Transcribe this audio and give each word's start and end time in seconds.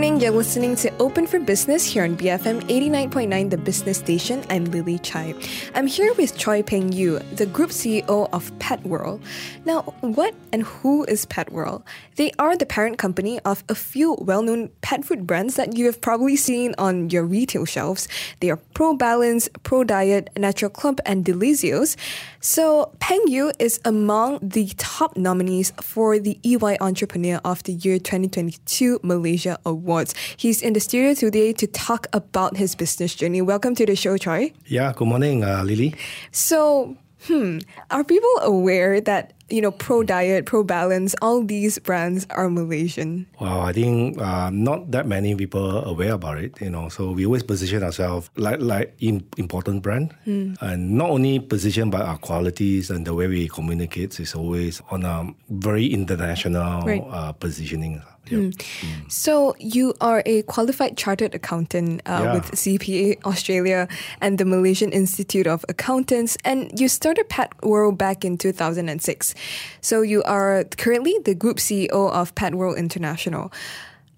Morning. 0.00 0.18
You're 0.18 0.30
listening 0.30 0.76
to 0.76 0.90
Open 0.96 1.26
for 1.26 1.38
Business 1.38 1.84
here 1.84 2.04
on 2.04 2.16
BFM 2.16 2.62
89.9, 2.70 3.50
the 3.50 3.58
business 3.58 3.98
station. 3.98 4.42
I'm 4.48 4.64
Lily 4.64 4.98
Chai. 4.98 5.34
I'm 5.74 5.86
here 5.86 6.14
with 6.14 6.38
Choi 6.38 6.62
Peng 6.62 6.90
Yu, 6.90 7.18
the 7.34 7.44
group 7.44 7.68
CEO 7.68 8.26
of 8.32 8.50
Pet 8.60 8.82
World. 8.86 9.22
Now, 9.66 9.82
what 10.00 10.34
and 10.54 10.62
who 10.62 11.04
is 11.04 11.26
Pet 11.26 11.52
World? 11.52 11.82
They 12.16 12.32
are 12.38 12.56
the 12.56 12.64
parent 12.64 12.96
company 12.96 13.40
of 13.40 13.62
a 13.68 13.74
few 13.74 14.16
well 14.20 14.40
known 14.42 14.70
pet 14.80 15.04
food 15.04 15.26
brands 15.26 15.56
that 15.56 15.76
you 15.76 15.84
have 15.84 16.00
probably 16.00 16.36
seen 16.36 16.74
on 16.78 17.10
your 17.10 17.24
retail 17.24 17.66
shelves. 17.66 18.08
They 18.40 18.48
are 18.48 18.56
Pro 18.72 18.94
Balance, 18.94 19.50
Pro 19.64 19.84
Diet, 19.84 20.30
Natural 20.34 20.70
Clump, 20.70 21.00
and 21.04 21.26
Delicios. 21.26 21.96
So, 22.42 22.96
Peng 23.00 23.20
Yu 23.26 23.52
is 23.58 23.78
among 23.84 24.38
the 24.40 24.72
top 24.78 25.14
nominees 25.14 25.74
for 25.82 26.18
the 26.18 26.38
EY 26.42 26.78
Entrepreneur 26.80 27.38
of 27.44 27.62
the 27.64 27.74
Year 27.74 27.98
2022 27.98 28.98
Malaysia 29.02 29.58
Awards. 29.66 30.14
He's 30.38 30.62
in 30.62 30.72
the 30.72 30.80
studio 30.80 31.12
today 31.12 31.52
to 31.52 31.66
talk 31.66 32.06
about 32.14 32.56
his 32.56 32.74
business 32.74 33.14
journey. 33.14 33.42
Welcome 33.42 33.74
to 33.74 33.84
the 33.84 33.94
show, 33.94 34.16
Choi. 34.16 34.54
Yeah, 34.64 34.94
good 34.96 35.06
morning, 35.08 35.44
uh, 35.44 35.62
Lily. 35.64 35.94
So, 36.32 36.96
hmm, 37.26 37.58
are 37.90 38.04
people 38.04 38.32
aware 38.40 39.02
that 39.02 39.34
you 39.50 39.60
know, 39.60 39.70
Pro 39.70 40.02
Diet, 40.02 40.46
Pro 40.46 40.62
Balance, 40.62 41.14
all 41.20 41.42
these 41.42 41.78
brands 41.78 42.26
are 42.30 42.48
Malaysian? 42.48 43.26
Well, 43.40 43.60
I 43.60 43.72
think 43.72 44.20
uh, 44.20 44.50
not 44.50 44.90
that 44.92 45.06
many 45.06 45.34
people 45.34 45.78
are 45.78 45.84
aware 45.86 46.12
about 46.12 46.38
it. 46.38 46.60
You 46.60 46.70
know, 46.70 46.88
so 46.88 47.12
we 47.12 47.26
always 47.26 47.42
position 47.42 47.82
ourselves 47.82 48.30
like 48.36 48.60
like 48.60 48.94
in, 49.00 49.26
important 49.36 49.82
brand, 49.82 50.14
mm. 50.26 50.56
and 50.60 50.92
not 50.92 51.10
only 51.10 51.38
position 51.40 51.90
but 51.90 52.02
our 52.02 52.18
qualities 52.18 52.90
and 52.90 53.06
the 53.06 53.14
way 53.14 53.26
we 53.26 53.48
communicate 53.48 54.18
is 54.20 54.34
always 54.34 54.80
on 54.90 55.04
a 55.04 55.32
very 55.48 55.86
international 55.86 56.82
right. 56.82 57.04
uh, 57.10 57.32
positioning. 57.32 58.02
Yep. 58.30 58.40
Mm. 58.40 58.52
Mm. 58.54 59.12
So 59.12 59.56
you 59.58 59.94
are 60.00 60.22
a 60.26 60.42
qualified 60.42 60.96
chartered 60.96 61.34
accountant 61.34 62.02
uh, 62.06 62.20
yeah. 62.22 62.34
with 62.34 62.52
CPA 62.52 63.24
Australia 63.24 63.88
and 64.20 64.38
the 64.38 64.44
Malaysian 64.44 64.92
Institute 64.92 65.46
of 65.46 65.64
Accountants, 65.68 66.36
and 66.44 66.70
you 66.78 66.88
started 66.88 67.28
Pet 67.28 67.52
World 67.62 67.98
back 67.98 68.24
in 68.24 68.38
2006. 68.38 69.34
So 69.80 70.02
you 70.02 70.22
are 70.24 70.64
currently 70.76 71.18
the 71.24 71.34
group 71.34 71.58
CEO 71.58 71.90
of 71.90 72.34
Pet 72.34 72.54
World 72.54 72.78
International. 72.78 73.52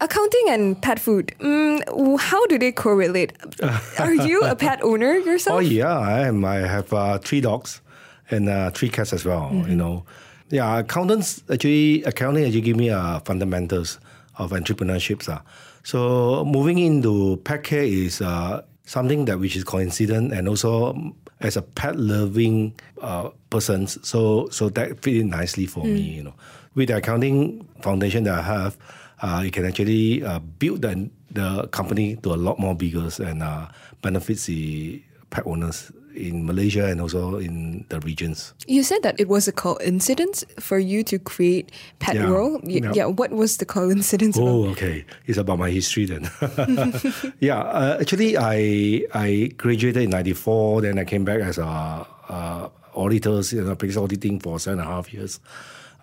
Accounting 0.01 0.47
and 0.49 0.83
pet 0.83 0.99
food, 0.99 1.33
mm, 1.39 2.19
how 2.19 2.45
do 2.47 2.59
they 2.59 2.73
correlate? 2.73 3.35
Are 4.01 4.13
you 4.13 4.43
a 4.43 4.57
pet 4.57 4.83
owner 4.83 5.17
yourself? 5.19 5.59
Oh 5.59 5.61
yeah, 5.61 5.97
I 5.97 6.27
am. 6.27 6.45
I 6.45 6.57
have 6.57 6.93
uh, 6.93 7.19
three 7.19 7.41
dogs 7.41 7.81
and 8.29 8.49
uh, 8.49 8.71
three 8.71 8.89
cats 8.89 9.13
as 9.13 9.25
well. 9.25 9.51
Mm-hmm. 9.53 9.71
You 9.71 9.77
know, 9.77 10.05
yeah, 10.53 10.79
accountants 10.79 11.43
actually 11.51 12.05
accounting 12.05 12.45
actually 12.45 12.61
give 12.61 12.77
me 12.77 12.91
uh, 12.91 13.21
fundamentals 13.21 13.99
of 14.37 14.53
entrepreneurship. 14.53 15.27
Uh. 15.27 15.41
So 15.83 16.45
moving 16.45 16.79
into 16.79 17.39
pet 17.39 17.65
care 17.65 17.83
is 17.83 18.21
uh, 18.21 18.63
something 18.85 19.25
that 19.25 19.41
which 19.41 19.57
is 19.57 19.65
coincident 19.65 20.33
and 20.33 20.49
also 20.49 20.95
as 21.41 21.57
a 21.57 21.63
pet 21.63 21.97
loving 21.97 22.75
uh, 23.01 23.31
person, 23.49 23.87
so 23.87 24.49
so 24.51 24.69
that 24.69 25.01
fit 25.03 25.17
in 25.17 25.31
nicely 25.31 25.67
for 25.67 25.85
mm. 25.85 25.95
me. 25.95 26.01
You 26.01 26.25
know, 26.25 26.35
with 26.75 26.89
the 26.89 26.99
accounting 26.99 27.67
foundation 27.81 28.25
that 28.25 28.39
I 28.39 28.43
have, 28.43 28.77
uh, 29.23 29.43
it 29.45 29.53
can 29.53 29.65
actually 29.65 30.23
uh, 30.23 30.39
build 30.39 30.83
the, 30.83 31.11
the 31.31 31.67
company 31.69 32.17
to 32.17 32.35
a 32.35 32.37
lot 32.37 32.59
more 32.59 32.75
bigger 32.75 33.09
and 33.25 33.43
uh, 33.43 33.69
benefits 34.03 34.47
the 34.47 35.03
pet 35.31 35.47
owners 35.47 35.91
in 36.15 36.47
Malaysia 36.47 36.87
and 36.87 37.01
also 37.01 37.37
in 37.37 37.85
the 37.89 38.01
regions. 38.01 38.55
You 38.67 38.83
said 38.83 39.03
that 39.03 39.19
it 39.19 39.29
was 39.29 39.49
a 39.49 39.53
coincidence 39.53 40.45
for 40.59 40.79
you 40.79 41.03
to 41.05 41.19
create 41.19 41.71
Pet 41.99 42.17
yeah, 42.17 42.31
World. 42.31 42.63
Y- 42.65 42.81
yeah. 42.83 42.93
yeah. 42.95 43.07
What 43.07 43.33
was 43.33 43.59
the 43.59 43.67
coincidence? 43.67 44.37
Oh, 44.39 44.65
about? 44.65 44.73
okay. 44.73 45.05
It's 45.27 45.39
about 45.39 45.59
my 45.59 45.71
history 45.71 46.07
then. 46.07 46.31
yeah. 47.41 47.61
Uh, 47.61 47.99
actually, 48.01 48.37
I 48.37 49.05
I 49.15 49.51
graduated 49.57 50.05
in 50.05 50.11
'94. 50.11 50.83
Then 50.83 50.99
I 50.99 51.05
came 51.05 51.25
back 51.25 51.41
as 51.41 51.59
a 51.59 52.07
uh, 52.29 52.69
auditors, 52.95 53.53
you 53.53 53.63
know, 53.63 53.75
practice 53.75 53.97
auditing 53.97 54.41
for 54.41 54.59
seven 54.59 54.81
and 54.81 54.89
a 54.89 54.93
half 54.93 55.13
years. 55.13 55.41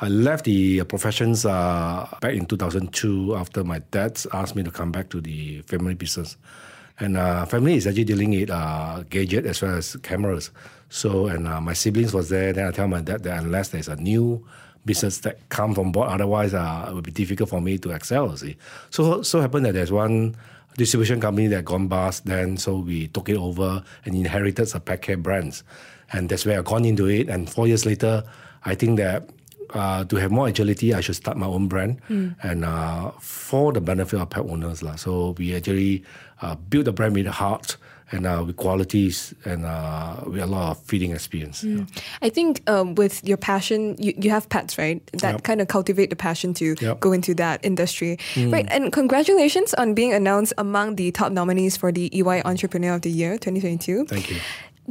I 0.02 0.08
left 0.08 0.46
the 0.46 0.84
professions 0.86 1.46
uh, 1.46 2.08
back 2.22 2.34
in 2.34 2.46
2002 2.46 3.36
after 3.36 3.66
my 3.66 3.80
dad 3.92 4.20
asked 4.32 4.56
me 4.56 4.64
to 4.64 4.72
come 4.72 4.92
back 4.92 5.10
to 5.10 5.20
the 5.20 5.62
family 5.64 5.94
business. 5.94 6.38
And 7.00 7.18
uh, 7.18 7.46
family 7.46 7.76
is 7.76 7.88
actually 7.88 8.04
dealing 8.04 8.32
with 8.32 8.50
uh, 8.50 9.04
gadget 9.10 9.46
as 9.46 9.62
well 9.62 9.76
as 9.76 9.96
cameras. 10.04 10.52
So, 10.90 11.28
and 11.28 11.48
uh, 11.48 11.62
my 11.62 11.74
siblings 11.74 12.14
was 12.14 12.30
there. 12.30 12.52
Then 12.52 12.68
I 12.68 12.72
tell 12.72 12.88
my 12.88 13.02
dad 13.02 13.24
that 13.24 13.44
unless 13.44 13.70
there's 13.70 13.88
a 13.88 13.96
new 13.96 14.46
business 14.86 15.20
that 15.20 15.38
come 15.50 15.74
from 15.76 15.92
board, 15.92 16.10
otherwise 16.10 16.54
uh, 16.54 16.88
it 16.90 16.94
would 16.94 17.04
be 17.04 17.12
difficult 17.12 17.50
for 17.50 17.62
me 17.62 17.78
to 17.78 17.92
excel. 17.92 18.36
See, 18.36 18.58
so 18.90 19.22
so 19.22 19.40
happened 19.40 19.66
that 19.66 19.74
there's 19.74 19.92
one 19.92 20.36
distribution 20.78 21.20
company 21.22 21.48
that 21.48 21.66
gone 21.66 21.88
bust. 21.88 22.26
Then 22.26 22.58
so 22.58 22.80
we 22.80 23.08
took 23.08 23.30
it 23.30 23.38
over 23.38 23.84
and 24.06 24.16
inherited 24.16 24.70
pet 24.86 25.02
care 25.02 25.18
brands, 25.18 25.64
and 26.12 26.28
that's 26.28 26.46
where 26.46 26.60
I 26.60 26.64
gone 26.64 26.86
into 26.86 27.08
it. 27.08 27.30
And 27.30 27.50
four 27.50 27.68
years 27.68 27.86
later, 27.86 28.24
I 28.66 28.76
think 28.76 28.98
that 28.98 29.30
uh, 29.74 30.04
to 30.06 30.16
have 30.18 30.32
more 30.32 30.48
agility, 30.48 30.94
I 30.94 31.02
should 31.02 31.16
start 31.16 31.38
my 31.38 31.48
own 31.48 31.68
brand 31.68 32.02
mm. 32.10 32.36
and 32.44 32.66
uh, 32.66 33.12
for 33.20 33.74
the 33.74 33.82
benefit 33.82 34.20
of 34.20 34.30
pet 34.30 34.46
owners. 34.46 34.84
La. 34.84 34.96
So 34.96 35.36
we 35.38 35.56
actually 35.56 36.04
uh, 36.42 36.56
build 36.56 36.86
the 36.86 36.92
brand 36.92 37.16
with 37.16 37.28
heart 37.28 37.78
and 38.12 38.26
uh, 38.26 38.44
with 38.46 38.56
qualities 38.56 39.34
and 39.46 39.66
uh, 39.66 40.16
with 40.26 40.42
a 40.42 40.46
lot 40.46 40.72
of 40.72 40.80
feeding 40.84 41.12
experience. 41.12 41.64
Mm. 41.64 41.80
Yeah. 41.80 42.02
I 42.22 42.30
think 42.30 42.68
um, 42.70 42.96
with 42.96 43.24
your 43.28 43.38
passion, 43.38 43.96
you, 44.00 44.14
you 44.18 44.30
have 44.32 44.50
pets, 44.50 44.78
right? 44.78 45.06
That 45.14 45.32
yep. 45.34 45.44
kind 45.44 45.62
of 45.62 45.68
cultivate 45.68 46.10
the 46.10 46.16
passion 46.16 46.54
to 46.56 46.76
yep. 46.82 47.00
go 47.00 47.12
into 47.12 47.34
that 47.36 47.64
industry. 47.64 48.18
Mm. 48.34 48.52
Right. 48.52 48.68
And 48.70 48.92
congratulations 48.92 49.74
on 49.76 49.94
being 49.94 50.14
announced 50.14 50.54
among 50.58 50.96
the 50.96 51.12
top 51.12 51.32
nominees 51.32 51.78
for 51.78 51.92
the 51.92 52.10
EY 52.18 52.42
Entrepreneur 52.44 52.96
of 52.96 53.02
the 53.02 53.12
Year 53.12 53.34
2022. 53.34 54.06
Thank 54.06 54.32
you. 54.32 54.38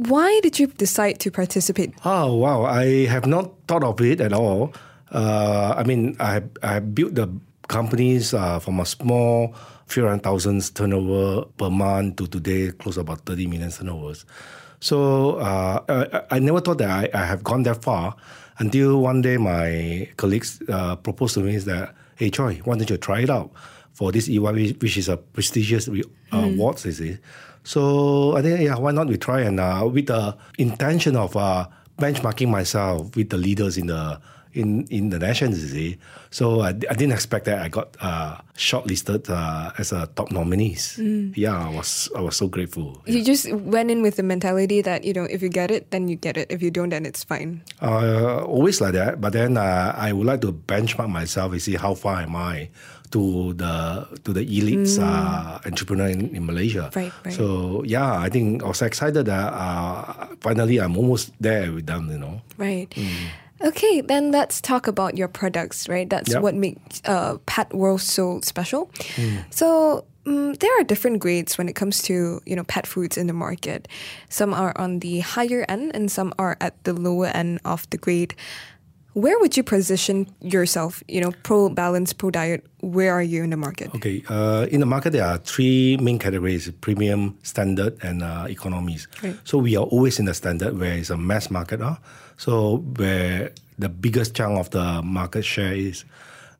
Why 0.07 0.39
did 0.41 0.57
you 0.59 0.67
decide 0.67 1.19
to 1.19 1.29
participate? 1.31 1.93
Oh, 2.05 2.33
wow. 2.35 2.63
I 2.63 3.05
have 3.07 3.27
not 3.27 3.51
thought 3.67 3.83
of 3.83 3.99
it 3.99 4.21
at 4.21 4.31
all. 4.31 4.73
Uh, 5.11 5.73
I 5.75 5.83
mean, 5.83 6.15
I, 6.21 6.41
I 6.63 6.79
built 6.79 7.15
the 7.15 7.27
companies 7.67 8.33
uh, 8.33 8.59
from 8.59 8.79
a 8.79 8.85
small 8.85 9.53
few 9.87 10.05
hundred 10.05 10.23
thousands 10.23 10.69
turnover 10.69 11.45
per 11.57 11.69
month 11.69 12.15
to 12.15 12.27
today 12.27 12.71
close 12.71 12.95
about 12.95 13.25
30 13.25 13.47
million 13.47 13.71
turnovers. 13.71 14.25
So 14.79 15.35
uh, 15.35 15.83
I, 15.89 16.37
I, 16.37 16.39
never 16.39 16.61
thought 16.61 16.77
that 16.77 16.89
I, 16.89 17.09
I, 17.13 17.25
have 17.25 17.43
gone 17.43 17.63
that 17.63 17.83
far 17.83 18.15
until 18.59 19.01
one 19.01 19.21
day 19.21 19.35
my 19.35 20.07
colleagues 20.15 20.61
uh, 20.69 20.95
proposed 20.95 21.33
to 21.33 21.41
me 21.41 21.57
that, 21.57 21.93
hey, 22.15 22.29
Choi, 22.29 22.61
why 22.63 22.77
don't 22.77 22.89
you 22.89 22.95
try 22.95 23.19
it 23.19 23.29
out 23.29 23.51
for 23.93 24.11
this 24.11 24.29
EY, 24.29 24.73
which 24.79 24.97
is 24.97 25.09
a 25.09 25.17
prestigious 25.17 25.87
uh, 25.87 25.91
mm. 25.91 26.05
award, 26.31 26.83
you 26.85 26.91
see. 26.91 27.17
So 27.63 28.35
I 28.35 28.41
think, 28.41 28.61
yeah, 28.61 28.77
why 28.77 28.91
not 28.91 29.07
we 29.07 29.17
try 29.17 29.41
and 29.41 29.59
uh, 29.59 29.87
with 29.91 30.07
the 30.07 30.37
intention 30.57 31.15
of 31.15 31.35
uh, 31.35 31.67
benchmarking 31.99 32.49
myself 32.49 33.15
with 33.15 33.29
the 33.29 33.37
leaders 33.37 33.77
in 33.77 33.87
the 33.87 34.19
in 34.53 34.85
in 34.89 35.09
the 35.09 35.19
nations, 35.19 35.61
you 35.61 35.69
see. 35.69 35.97
So 36.31 36.61
I, 36.61 36.69
I 36.69 36.95
didn't 36.97 37.11
expect 37.11 37.45
that 37.45 37.61
I 37.61 37.69
got 37.69 37.95
uh, 38.01 38.37
shortlisted 38.55 39.29
uh, 39.29 39.71
as 39.77 39.91
a 39.91 40.07
top 40.15 40.31
nominees. 40.31 40.97
Mm. 40.97 41.37
Yeah, 41.37 41.57
I 41.57 41.69
was 41.69 42.09
I 42.15 42.21
was 42.21 42.35
so 42.35 42.47
grateful. 42.47 43.01
You 43.05 43.23
just 43.23 43.51
went 43.53 43.91
in 43.91 44.01
with 44.01 44.15
the 44.17 44.23
mentality 44.23 44.81
that 44.81 45.03
you 45.03 45.13
know 45.13 45.25
if 45.25 45.41
you 45.41 45.49
get 45.49 45.69
it, 45.69 45.91
then 45.91 46.07
you 46.07 46.15
get 46.15 46.37
it. 46.37 46.49
If 46.49 46.61
you 46.61 46.71
don't, 46.71 46.89
then 46.89 47.05
it's 47.05 47.23
fine. 47.23 47.61
Uh, 47.81 48.43
always 48.43 48.81
like 48.81 48.93
that. 48.93 49.21
But 49.21 49.33
then 49.33 49.57
uh, 49.57 49.93
I 49.95 50.13
would 50.13 50.25
like 50.25 50.41
to 50.41 50.51
benchmark 50.51 51.09
myself 51.09 51.51
and 51.51 51.61
see 51.61 51.75
how 51.75 51.93
far 51.93 52.21
am 52.21 52.35
I 52.35 52.69
to 53.11 53.53
the 53.53 54.07
to 54.23 54.33
the 54.33 54.45
elites 54.45 54.97
mm. 54.97 55.03
uh, 55.03 55.59
entrepreneur 55.65 56.07
in, 56.07 56.35
in 56.35 56.45
Malaysia. 56.45 56.89
Right, 56.95 57.11
right. 57.25 57.33
So 57.33 57.83
yeah, 57.83 58.19
I 58.19 58.29
think 58.29 58.63
I 58.63 58.67
was 58.67 58.81
excited 58.81 59.25
that 59.25 59.53
uh, 59.53 60.27
finally 60.41 60.77
I'm 60.77 60.97
almost 60.97 61.33
there 61.39 61.71
with 61.71 61.85
them. 61.85 62.09
You 62.11 62.19
know. 62.19 62.41
Right. 62.57 62.89
Mm. 62.91 63.29
Okay, 63.61 63.99
then 63.99 64.31
let's 64.31 64.61
talk 64.61 64.87
about 64.87 65.17
your 65.17 65.27
products, 65.27 65.89
right? 65.89 66.09
That's 66.09 66.31
yep. 66.31 66.41
what 66.41 66.55
makes 66.55 67.01
uh, 67.03 67.37
Pet 67.45 67.73
World 67.73 67.99
so 67.99 68.39
special. 68.39 68.87
Mm. 69.19 69.43
So 69.53 70.05
um, 70.25 70.53
there 70.53 70.71
are 70.79 70.83
different 70.83 71.19
grades 71.19 71.57
when 71.57 71.67
it 71.67 71.75
comes 71.75 72.01
to 72.03 72.39
you 72.45 72.55
know 72.55 72.63
pet 72.63 72.87
foods 72.87 73.17
in 73.17 73.27
the 73.27 73.33
market. 73.33 73.87
Some 74.29 74.53
are 74.53 74.71
on 74.77 74.99
the 74.99 75.19
higher 75.19 75.65
end, 75.67 75.91
and 75.93 76.11
some 76.11 76.33
are 76.39 76.55
at 76.61 76.81
the 76.83 76.93
lower 76.93 77.27
end 77.27 77.59
of 77.65 77.89
the 77.89 77.97
grade. 77.97 78.35
Where 79.13 79.39
would 79.39 79.57
you 79.57 79.63
position 79.63 80.27
yourself? 80.41 81.03
You 81.07 81.21
know, 81.21 81.31
pro 81.43 81.69
balance, 81.69 82.13
pro 82.13 82.29
diet. 82.31 82.65
Where 82.81 83.11
are 83.11 83.23
you 83.23 83.43
in 83.43 83.49
the 83.49 83.57
market? 83.57 83.93
Okay, 83.95 84.23
uh, 84.29 84.67
in 84.71 84.79
the 84.79 84.85
market 84.85 85.11
there 85.11 85.25
are 85.25 85.37
three 85.37 85.97
main 85.97 86.19
categories: 86.19 86.71
premium, 86.81 87.37
standard, 87.43 87.97
and 88.03 88.23
uh, 88.23 88.45
economies. 88.47 89.07
Right. 89.23 89.35
So 89.43 89.57
we 89.57 89.75
are 89.75 89.83
always 89.83 90.19
in 90.19 90.25
the 90.25 90.33
standard, 90.33 90.77
where 90.79 90.93
it's 90.93 91.09
a 91.09 91.17
mass 91.17 91.49
market. 91.49 91.81
Uh, 91.81 91.95
so 92.37 92.77
where 92.97 93.51
the 93.77 93.89
biggest 93.89 94.35
chunk 94.35 94.59
of 94.59 94.69
the 94.69 95.01
market 95.01 95.43
share 95.43 95.73
is, 95.73 96.05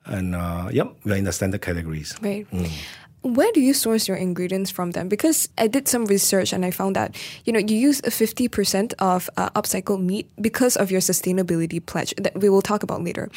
and 0.05 0.35
uh, 0.35 0.69
yep, 0.71 0.93
we're 1.05 1.15
in 1.17 1.25
the 1.25 1.31
standard 1.31 1.61
categories. 1.61 2.15
Right. 2.21 2.49
Mm. 2.51 2.71
Where 3.21 3.51
do 3.51 3.59
you 3.59 3.73
source 3.73 4.07
your 4.07 4.17
ingredients 4.17 4.71
from 4.71 4.91
then? 4.91 5.09
Because 5.09 5.49
I 5.57 5.67
did 5.67 5.87
some 5.87 6.05
research 6.05 6.53
and 6.53 6.63
I 6.63 6.71
found 6.71 6.95
that 6.95 7.15
you 7.45 7.51
know 7.51 7.59
you 7.59 7.75
use 7.75 8.01
fifty 8.01 8.47
percent 8.47 8.93
of 8.99 9.29
uh, 9.35 9.49
upcycled 9.51 10.01
meat 10.01 10.29
because 10.39 10.77
of 10.77 10.91
your 10.91 11.01
sustainability 11.01 11.83
pledge 11.83 12.13
that 12.17 12.39
we 12.39 12.49
will 12.49 12.61
talk 12.61 12.83
about 12.83 13.03
later. 13.03 13.29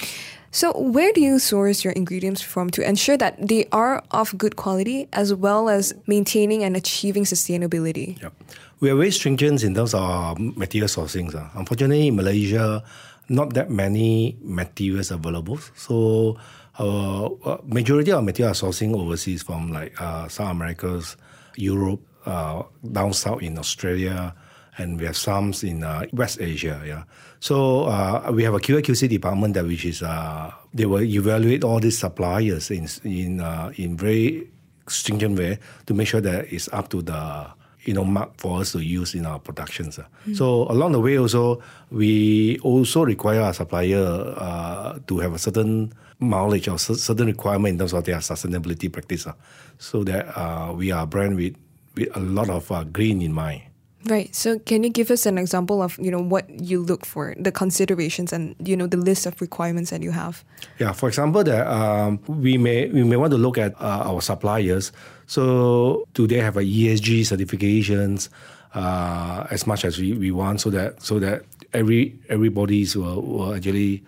So 0.52 0.76
where 0.76 1.12
do 1.12 1.20
you 1.20 1.38
source 1.38 1.82
your 1.82 1.94
ingredients 1.94 2.42
from 2.42 2.68
to 2.76 2.86
ensure 2.86 3.16
that 3.16 3.40
they 3.40 3.66
are 3.72 4.04
of 4.10 4.36
good 4.36 4.56
quality 4.56 5.08
as 5.12 5.32
well 5.32 5.70
as 5.70 5.94
maintaining 6.06 6.62
and 6.62 6.76
achieving 6.76 7.24
sustainability? 7.24 8.20
Yep. 8.20 8.34
We 8.80 8.90
are 8.90 8.96
very 8.96 9.10
stringent 9.10 9.64
in 9.64 9.74
terms 9.74 9.94
of 9.94 10.02
our 10.02 10.36
material 10.36 10.88
sourcing. 10.88 11.34
Uh. 11.34 11.48
Unfortunately, 11.54 12.08
in 12.08 12.16
Malaysia, 12.16 12.84
not 13.30 13.54
that 13.54 13.70
many 13.70 14.36
materials 14.42 15.10
available. 15.10 15.58
So 15.74 16.36
our 16.78 17.36
uh, 17.44 17.58
majority 17.64 18.12
of 18.12 18.24
material 18.24 18.52
are 18.52 18.54
sourcing 18.54 18.94
overseas 18.94 19.42
from 19.42 19.72
like 19.72 20.00
uh, 20.00 20.28
South 20.28 20.50
America's, 20.50 21.16
Europe, 21.56 22.00
uh, 22.24 22.62
down 22.92 23.12
south 23.12 23.42
in 23.42 23.58
Australia, 23.58 24.34
and 24.78 24.98
we 24.98 25.06
have 25.06 25.16
some 25.16 25.52
in 25.62 25.84
uh, 25.84 26.06
West 26.12 26.40
Asia. 26.40 26.80
Yeah. 26.84 27.04
So 27.40 27.84
uh, 27.84 28.30
we 28.32 28.44
have 28.44 28.54
a 28.54 28.58
QA/QC 28.58 29.08
department 29.08 29.54
that 29.54 29.66
which 29.66 29.84
is 29.84 30.02
uh, 30.02 30.50
they 30.72 30.86
will 30.86 31.02
evaluate 31.02 31.64
all 31.64 31.80
these 31.80 31.98
suppliers 31.98 32.70
in 32.70 32.88
in 33.04 33.40
uh, 33.40 33.72
in 33.76 33.96
very 33.96 34.48
stringent 34.88 35.38
way 35.38 35.58
to 35.86 35.94
make 35.94 36.08
sure 36.08 36.20
that 36.20 36.52
it's 36.52 36.68
up 36.72 36.88
to 36.90 37.02
the 37.02 37.46
you 37.84 37.92
know 37.92 38.04
mark 38.04 38.32
for 38.38 38.60
us 38.60 38.72
to 38.72 38.80
use 38.80 39.14
in 39.14 39.26
our 39.26 39.38
productions. 39.38 39.98
Mm. 39.98 40.36
So 40.36 40.70
along 40.70 40.92
the 40.92 41.00
way 41.00 41.18
also 41.18 41.60
we 41.90 42.58
also 42.62 43.04
require 43.04 43.40
our 43.40 43.52
supplier 43.52 44.34
uh, 44.36 44.98
to 45.06 45.18
have 45.18 45.34
a 45.34 45.38
certain 45.38 45.92
knowledge 46.22 46.68
or 46.68 46.78
certain 46.78 47.26
requirement 47.26 47.72
in 47.72 47.78
terms 47.78 47.92
of 47.92 48.04
their 48.04 48.16
sustainability 48.18 48.90
practice, 48.92 49.26
uh, 49.26 49.32
so 49.78 50.04
that 50.04 50.26
uh, 50.38 50.72
we 50.72 50.90
are 50.90 51.04
a 51.04 51.06
brand 51.06 51.36
with, 51.36 51.56
with 51.94 52.14
a 52.16 52.20
lot 52.20 52.48
of 52.48 52.70
uh, 52.70 52.84
green 52.84 53.20
in 53.20 53.32
mind. 53.32 53.62
Right. 54.06 54.34
So 54.34 54.58
can 54.58 54.82
you 54.82 54.90
give 54.90 55.10
us 55.10 55.26
an 55.26 55.38
example 55.38 55.80
of, 55.80 55.96
you 55.98 56.10
know, 56.10 56.20
what 56.20 56.48
you 56.50 56.82
look 56.82 57.06
for, 57.06 57.34
the 57.38 57.52
considerations 57.52 58.32
and, 58.32 58.56
you 58.58 58.76
know, 58.76 58.88
the 58.88 58.96
list 58.96 59.26
of 59.26 59.40
requirements 59.40 59.90
that 59.90 60.02
you 60.02 60.10
have? 60.10 60.44
Yeah, 60.78 60.92
for 60.92 61.08
example, 61.08 61.44
that 61.44 61.66
um, 61.68 62.18
we 62.26 62.58
may 62.58 62.88
we 62.88 63.04
may 63.04 63.16
want 63.16 63.30
to 63.30 63.38
look 63.38 63.58
at 63.58 63.80
uh, 63.80 64.10
our 64.10 64.20
suppliers. 64.20 64.90
So 65.26 66.04
do 66.14 66.26
they 66.26 66.38
have 66.38 66.56
a 66.56 66.62
ESG 66.62 67.20
certifications 67.20 68.28
uh, 68.74 69.46
as 69.50 69.66
much 69.66 69.84
as 69.84 69.98
we, 69.98 70.14
we 70.14 70.30
want 70.32 70.60
so 70.60 70.70
that 70.70 71.00
so 71.00 71.20
that 71.20 71.44
every 71.72 72.18
everybody's 72.28 72.96
will, 72.96 73.22
will 73.22 73.54
actually 73.54 74.02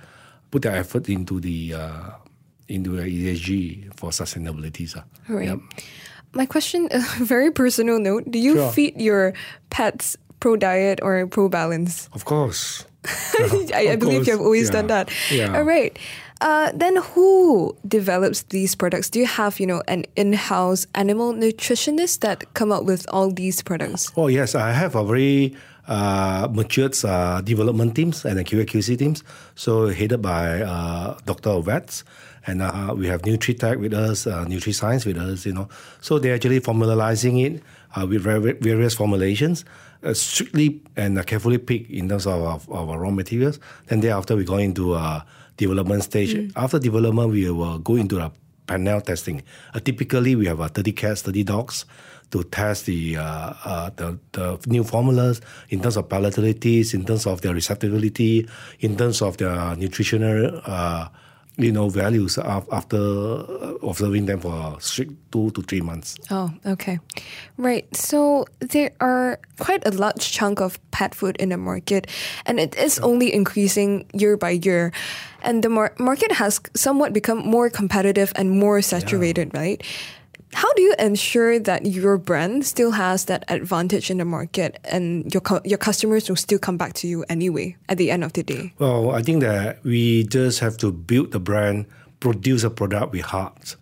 put 0.54 0.62
their 0.62 0.76
effort 0.76 1.08
into 1.08 1.40
the 1.40 1.74
uh, 1.74 2.10
into 2.68 2.94
the 2.94 3.02
ESG 3.02 3.90
for 3.98 4.10
sustainability. 4.10 4.86
Right. 5.26 5.48
Yep. 5.48 5.58
My 6.32 6.46
question, 6.46 6.86
a 6.94 7.02
very 7.24 7.50
personal 7.50 7.98
note: 7.98 8.30
Do 8.30 8.38
you 8.38 8.54
sure. 8.54 8.70
feed 8.70 8.94
your 9.00 9.34
pets 9.70 10.16
pro 10.38 10.54
diet 10.54 11.00
or 11.02 11.26
pro 11.26 11.48
balance? 11.48 12.08
Of 12.14 12.24
course. 12.24 12.86
I, 13.74 13.90
I 13.90 13.96
believe 13.96 14.28
you've 14.28 14.40
always 14.40 14.70
yeah. 14.70 14.78
done 14.78 14.86
that. 14.86 15.10
Yeah. 15.28 15.58
All 15.58 15.64
right. 15.66 15.98
Uh, 16.40 16.70
then 16.74 16.96
who 16.96 17.76
develops 17.86 18.42
these 18.44 18.74
products? 18.74 19.10
Do 19.10 19.18
you 19.18 19.26
have, 19.26 19.60
you 19.60 19.66
know, 19.66 19.82
an 19.88 20.04
in-house 20.16 20.86
animal 20.94 21.32
nutritionist 21.32 22.20
that 22.20 22.44
come 22.54 22.72
up 22.72 22.84
with 22.84 23.06
all 23.10 23.30
these 23.30 23.62
products? 23.62 24.10
Oh 24.16 24.28
yes, 24.28 24.54
I 24.54 24.72
have 24.72 24.94
a 24.94 25.04
very 25.04 25.54
uh, 25.86 26.48
matured 26.50 26.96
uh, 27.04 27.40
development 27.40 27.94
teams 27.94 28.24
and 28.24 28.38
QA/QC 28.38 28.98
teams. 28.98 29.22
So 29.54 29.88
headed 29.88 30.22
by 30.22 30.62
uh, 30.62 31.18
Doctor 31.26 31.60
Vets 31.60 32.04
and 32.46 32.62
uh, 32.62 32.94
we 32.96 33.06
have 33.06 33.22
NutriTech 33.22 33.78
with 33.78 33.94
us, 33.94 34.26
uh, 34.26 34.44
NutriScience 34.44 35.06
with 35.06 35.16
us, 35.16 35.46
you 35.46 35.52
know. 35.52 35.68
So 36.00 36.18
they're 36.18 36.34
actually 36.34 36.60
formalizing 36.60 37.44
it 37.44 37.62
uh, 37.96 38.06
with 38.06 38.22
various 38.22 38.94
formulations, 38.94 39.64
uh, 40.02 40.14
strictly 40.14 40.80
and 40.96 41.18
uh, 41.18 41.22
carefully 41.22 41.58
picked 41.58 41.90
in 41.90 42.08
terms 42.08 42.26
of, 42.26 42.42
of, 42.42 42.68
of, 42.70 42.90
our 42.90 42.98
raw 42.98 43.10
materials. 43.10 43.58
Then 43.86 44.00
thereafter, 44.00 44.36
we 44.36 44.44
go 44.44 44.56
into 44.56 44.94
a 44.94 45.24
development 45.56 46.04
stage. 46.04 46.34
Mm. 46.34 46.52
After 46.56 46.78
development, 46.78 47.30
we 47.30 47.50
will 47.50 47.78
go 47.78 47.96
into 47.96 48.18
a 48.18 48.30
panel 48.66 49.00
testing. 49.00 49.42
Uh, 49.74 49.80
typically, 49.80 50.34
we 50.36 50.46
have 50.46 50.60
uh, 50.60 50.68
30 50.68 50.92
cats, 50.92 51.22
30 51.22 51.44
dogs 51.44 51.84
to 52.30 52.42
test 52.44 52.86
the, 52.86 53.16
uh, 53.16 53.90
the, 53.96 54.18
the 54.32 54.58
new 54.66 54.82
formulas 54.82 55.40
in 55.68 55.80
terms 55.80 55.96
of 55.96 56.08
palatability, 56.08 56.94
in 56.94 57.04
terms 57.04 57.26
of 57.26 57.40
their 57.42 57.54
receptibility, 57.54 58.48
in 58.80 58.96
terms 58.96 59.22
of 59.22 59.36
their 59.36 59.76
nutritional 59.76 60.60
you 61.56 61.70
know, 61.70 61.88
values 61.88 62.36
after 62.38 62.98
uh, 62.98 63.74
observing 63.82 64.26
them 64.26 64.40
for 64.40 64.76
strict 64.80 65.12
two 65.30 65.50
to 65.52 65.62
three 65.62 65.80
months. 65.80 66.16
Oh, 66.30 66.50
okay. 66.66 66.98
Right. 67.56 67.86
So 67.94 68.46
there 68.60 68.90
are 69.00 69.38
quite 69.58 69.86
a 69.86 69.90
large 69.90 70.32
chunk 70.32 70.60
of 70.60 70.78
pet 70.90 71.14
food 71.14 71.36
in 71.38 71.50
the 71.50 71.56
market, 71.56 72.08
and 72.46 72.58
it 72.58 72.76
is 72.76 72.98
only 73.00 73.32
increasing 73.32 74.06
year 74.12 74.36
by 74.36 74.50
year. 74.50 74.92
And 75.42 75.62
the 75.62 75.68
mar- 75.68 75.94
market 75.98 76.32
has 76.32 76.60
somewhat 76.74 77.12
become 77.12 77.38
more 77.38 77.70
competitive 77.70 78.32
and 78.34 78.50
more 78.50 78.82
saturated, 78.82 79.50
yeah. 79.54 79.60
right? 79.60 79.82
How 80.54 80.72
do 80.74 80.82
you 80.82 80.94
ensure 81.00 81.58
that 81.58 81.84
your 81.84 82.16
brand 82.16 82.64
still 82.64 82.92
has 82.92 83.24
that 83.26 83.44
advantage 83.48 84.08
in 84.08 84.18
the 84.18 84.24
market 84.24 84.78
and 84.84 85.32
your 85.34 85.42
your 85.64 85.78
customers 85.78 86.28
will 86.28 86.36
still 86.36 86.58
come 86.58 86.76
back 86.76 86.94
to 87.02 87.08
you 87.08 87.24
anyway 87.28 87.76
at 87.88 87.98
the 87.98 88.10
end 88.10 88.22
of 88.22 88.32
the 88.34 88.42
day? 88.42 88.72
Well, 88.78 89.10
I 89.10 89.22
think 89.22 89.42
that 89.42 89.82
we 89.82 90.24
just 90.24 90.60
have 90.60 90.76
to 90.78 90.92
build 90.92 91.32
the 91.32 91.40
brand, 91.40 91.86
produce 92.20 92.62
a 92.62 92.70
product 92.70 93.12
with 93.12 93.26
heart, 93.26 93.74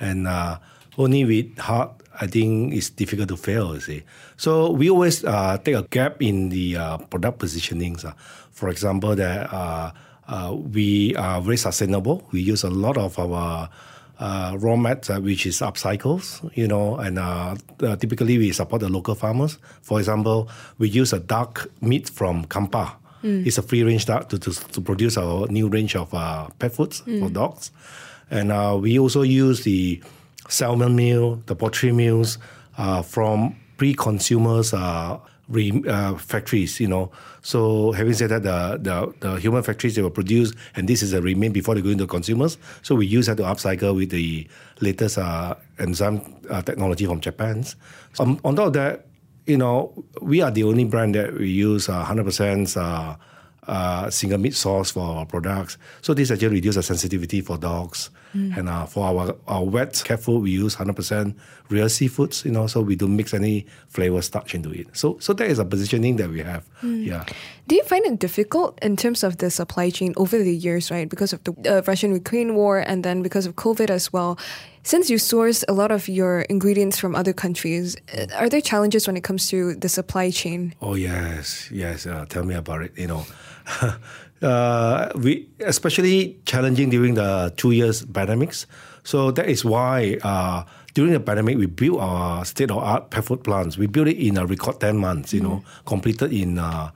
and 0.00 0.26
uh, 0.26 0.58
only 0.98 1.24
with 1.24 1.56
heart, 1.58 1.92
I 2.20 2.26
think 2.26 2.74
it's 2.74 2.90
difficult 2.90 3.28
to 3.28 3.36
fail. 3.36 3.74
You 3.74 3.80
see, 3.80 4.02
so 4.36 4.70
we 4.72 4.90
always 4.90 5.24
uh, 5.24 5.58
take 5.62 5.76
a 5.76 5.84
gap 5.84 6.20
in 6.20 6.48
the 6.50 6.76
uh, 6.76 6.98
product 7.06 7.38
positionings. 7.38 8.04
Uh. 8.04 8.12
For 8.50 8.68
example, 8.68 9.14
that 9.14 9.52
uh, 9.52 9.92
uh, 10.26 10.56
we 10.58 11.14
are 11.14 11.40
very 11.40 11.56
sustainable. 11.56 12.26
We 12.32 12.40
use 12.40 12.64
a 12.64 12.70
lot 12.70 12.98
of 12.98 13.16
our 13.18 13.70
uh, 14.18 14.56
raw 14.58 14.76
mat, 14.76 15.10
uh, 15.10 15.20
which 15.20 15.46
is 15.46 15.60
upcycles, 15.60 16.48
you 16.56 16.66
know, 16.66 16.96
and 16.96 17.18
uh, 17.18 17.54
uh, 17.82 17.96
typically 17.96 18.38
we 18.38 18.52
support 18.52 18.80
the 18.80 18.88
local 18.88 19.14
farmers. 19.14 19.58
For 19.82 19.98
example, 19.98 20.48
we 20.78 20.88
use 20.88 21.12
a 21.12 21.20
duck 21.20 21.66
meat 21.80 22.08
from 22.08 22.44
Kampar. 22.46 22.92
Mm. 23.22 23.46
It's 23.46 23.58
a 23.58 23.62
free 23.62 23.82
range 23.82 24.06
duck 24.06 24.28
to, 24.30 24.38
to, 24.38 24.52
to, 24.52 24.80
produce 24.80 25.16
our 25.16 25.46
new 25.48 25.68
range 25.68 25.96
of 25.96 26.12
uh, 26.14 26.48
pet 26.58 26.72
foods 26.72 27.02
mm. 27.02 27.20
for 27.20 27.30
dogs. 27.30 27.70
And 28.30 28.52
uh, 28.52 28.78
we 28.80 28.98
also 28.98 29.22
use 29.22 29.64
the 29.64 30.02
salmon 30.48 30.96
meal, 30.96 31.42
the 31.46 31.56
poultry 31.56 31.92
meals 31.92 32.38
from 33.04 33.56
pre-consumers 33.76 34.72
re, 35.48 35.82
uh, 35.88 36.14
factories, 36.16 36.80
you 36.80 36.88
know. 36.88 37.10
So 37.42 37.92
having 37.92 38.14
said 38.14 38.30
that, 38.30 38.42
the, 38.42 38.78
the, 38.80 39.14
the 39.20 39.36
human 39.36 39.62
factories 39.62 39.94
they 39.94 40.02
will 40.02 40.10
produce, 40.10 40.52
and 40.74 40.88
this 40.88 41.02
is 41.02 41.12
a 41.12 41.22
remain 41.22 41.52
before 41.52 41.74
they 41.74 41.82
go 41.82 41.90
into 41.90 42.06
consumers. 42.06 42.58
So 42.82 42.94
we 42.94 43.06
use 43.06 43.26
that 43.26 43.36
to 43.38 43.44
upcycle 43.44 43.94
with 43.94 44.10
the 44.10 44.46
latest 44.80 45.18
uh, 45.18 45.54
enzyme 45.78 46.22
uh, 46.50 46.62
technology 46.62 47.06
from 47.06 47.20
Japan. 47.20 47.64
Um, 48.18 48.40
on 48.44 48.56
top 48.56 48.68
of 48.68 48.72
that, 48.74 49.06
you 49.46 49.56
know, 49.56 50.04
we 50.20 50.42
are 50.42 50.50
the 50.50 50.64
only 50.64 50.84
brand 50.84 51.14
that 51.14 51.34
we 51.34 51.48
use 51.48 51.86
100% 51.86 53.18
uh, 53.66 54.10
single 54.10 54.38
meat 54.38 54.54
source 54.54 54.90
for 54.90 55.00
our 55.00 55.26
products. 55.26 55.78
So 56.02 56.14
this 56.14 56.30
actually 56.30 56.48
reduces 56.48 56.76
the 56.76 56.82
sensitivity 56.82 57.40
for 57.40 57.58
dogs. 57.58 58.10
Mm. 58.34 58.56
And 58.56 58.68
uh, 58.68 58.86
for 58.86 59.06
our, 59.06 59.36
our 59.46 59.64
wet 59.64 60.02
cat 60.04 60.20
food, 60.20 60.42
we 60.42 60.50
use 60.50 60.76
100% 60.76 61.34
real 61.68 61.86
seafoods, 61.86 62.44
you 62.44 62.50
know, 62.50 62.66
so 62.66 62.80
we 62.80 62.96
don't 62.96 63.16
mix 63.16 63.32
any 63.34 63.66
flavor 63.88 64.22
starch 64.22 64.54
into 64.54 64.70
it. 64.70 64.86
So 64.92 65.16
so 65.20 65.32
that 65.32 65.48
is 65.48 65.58
a 65.58 65.64
positioning 65.64 66.16
that 66.16 66.30
we 66.30 66.40
have. 66.40 66.64
Mm. 66.82 67.06
Yeah. 67.06 67.24
Do 67.66 67.74
you 67.74 67.82
find 67.82 68.04
it 68.06 68.18
difficult 68.18 68.78
in 68.82 68.96
terms 68.96 69.24
of 69.24 69.38
the 69.38 69.50
supply 69.50 69.90
chain 69.90 70.12
over 70.16 70.38
the 70.38 70.54
years, 70.54 70.90
right? 70.90 71.08
Because 71.08 71.32
of 71.32 71.42
the 71.44 71.78
uh, 71.78 71.82
Russian-Ukraine 71.86 72.54
war 72.54 72.78
and 72.78 73.02
then 73.02 73.22
because 73.22 73.46
of 73.46 73.56
COVID 73.56 73.90
as 73.90 74.12
well. 74.12 74.38
Since 74.86 75.10
you 75.10 75.18
source 75.18 75.64
a 75.66 75.72
lot 75.72 75.90
of 75.90 76.06
your 76.06 76.42
ingredients 76.42 76.96
from 76.96 77.16
other 77.16 77.32
countries, 77.32 77.96
uh, 78.16 78.26
are 78.36 78.48
there 78.48 78.60
challenges 78.60 79.08
when 79.08 79.16
it 79.16 79.24
comes 79.24 79.48
to 79.48 79.74
the 79.74 79.88
supply 79.88 80.30
chain? 80.30 80.76
Oh 80.80 80.94
yes, 80.94 81.68
yes. 81.72 82.06
Uh, 82.06 82.24
tell 82.28 82.44
me 82.44 82.54
about 82.54 82.82
it. 82.82 82.96
You 82.96 83.08
know, 83.08 83.26
uh, 84.42 85.10
we 85.16 85.48
especially 85.58 86.38
challenging 86.46 86.88
during 86.88 87.14
the 87.14 87.52
two 87.56 87.72
years 87.72 88.06
pandemics. 88.06 88.66
So 89.02 89.32
that 89.32 89.48
is 89.48 89.64
why 89.64 90.18
uh, 90.22 90.62
during 90.94 91.14
the 91.14 91.20
pandemic 91.20 91.58
we 91.58 91.66
built 91.66 91.98
our 91.98 92.44
state 92.44 92.70
of 92.70 92.78
art 92.78 93.10
pet 93.10 93.24
food 93.24 93.42
plants. 93.42 93.76
We 93.76 93.88
built 93.88 94.06
it 94.06 94.22
in 94.22 94.38
a 94.38 94.46
record 94.46 94.78
ten 94.78 94.98
months. 94.98 95.34
You 95.34 95.40
mm. 95.40 95.44
know, 95.50 95.64
completed 95.84 96.32
in. 96.32 96.60
Uh, 96.60 96.92